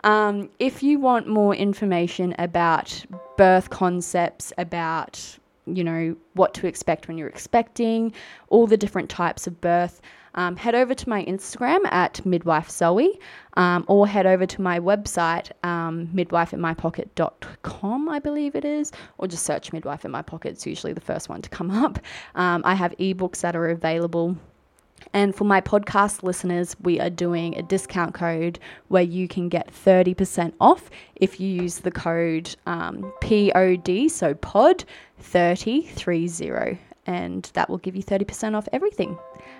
Um, 0.05 0.49
if 0.59 0.81
you 0.81 0.99
want 0.99 1.27
more 1.27 1.53
information 1.53 2.33
about 2.37 3.05
birth 3.37 3.69
concepts, 3.69 4.53
about 4.57 5.37
you 5.67 5.83
know, 5.83 6.15
what 6.33 6.53
to 6.53 6.67
expect 6.67 7.07
when 7.07 7.17
you're 7.17 7.27
expecting, 7.27 8.13
all 8.49 8.67
the 8.67 8.77
different 8.77 9.09
types 9.09 9.47
of 9.47 9.59
birth, 9.61 9.99
um, 10.35 10.55
head 10.57 10.75
over 10.75 10.93
to 10.93 11.09
my 11.09 11.23
Instagram 11.25 11.79
at 11.91 12.23
midwife 12.25 12.69
Zoe 12.69 13.19
um, 13.55 13.85
or 13.87 14.05
head 14.05 14.25
over 14.25 14.45
to 14.45 14.61
my 14.61 14.79
website, 14.79 15.51
um, 15.63 16.07
midwifeinmypocket.com, 16.13 18.09
I 18.09 18.19
believe 18.19 18.55
it 18.55 18.65
is, 18.65 18.91
or 19.17 19.27
just 19.27 19.43
search 19.45 19.73
midwife 19.73 20.05
in 20.05 20.11
my 20.11 20.21
pocket. 20.21 20.49
It's 20.49 20.67
usually 20.67 20.93
the 20.93 21.01
first 21.01 21.29
one 21.29 21.41
to 21.41 21.49
come 21.49 21.71
up. 21.83 21.99
Um, 22.35 22.61
I 22.65 22.75
have 22.75 22.93
ebooks 22.97 23.41
that 23.41 23.55
are 23.55 23.69
available. 23.69 24.37
And 25.13 25.35
for 25.35 25.45
my 25.45 25.61
podcast 25.61 26.23
listeners, 26.23 26.75
we 26.81 26.99
are 26.99 27.09
doing 27.09 27.57
a 27.57 27.61
discount 27.63 28.13
code 28.13 28.59
where 28.89 29.03
you 29.03 29.27
can 29.27 29.49
get 29.49 29.73
30% 29.73 30.53
off 30.59 30.89
if 31.15 31.39
you 31.39 31.47
use 31.49 31.79
the 31.79 31.91
code 31.91 32.55
um, 32.65 33.13
POD, 33.21 34.09
so 34.09 34.33
POD 34.35 34.85
3030 35.19 36.79
and 37.07 37.49
that 37.53 37.69
will 37.69 37.77
give 37.77 37.95
you 37.95 38.03
30% 38.03 38.55
off 38.55 38.67
everything. 38.73 39.17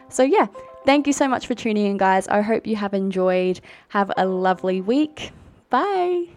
So, 0.10 0.24
yeah, 0.24 0.48
thank 0.86 1.08
you 1.08 1.14
so 1.14 1.28
much 1.28 1.48
for 1.48 1.56
tuning 1.56 1.86
in, 1.86 1.98
guys. 1.98 2.28
I 2.28 2.42
hope 2.42 2.66
you 2.66 2.76
have 2.76 2.94
enjoyed. 2.94 3.62
Have 3.90 4.12
a 4.18 4.26
lovely 4.26 4.82
week. 4.82 5.32
Bye. 5.70 6.35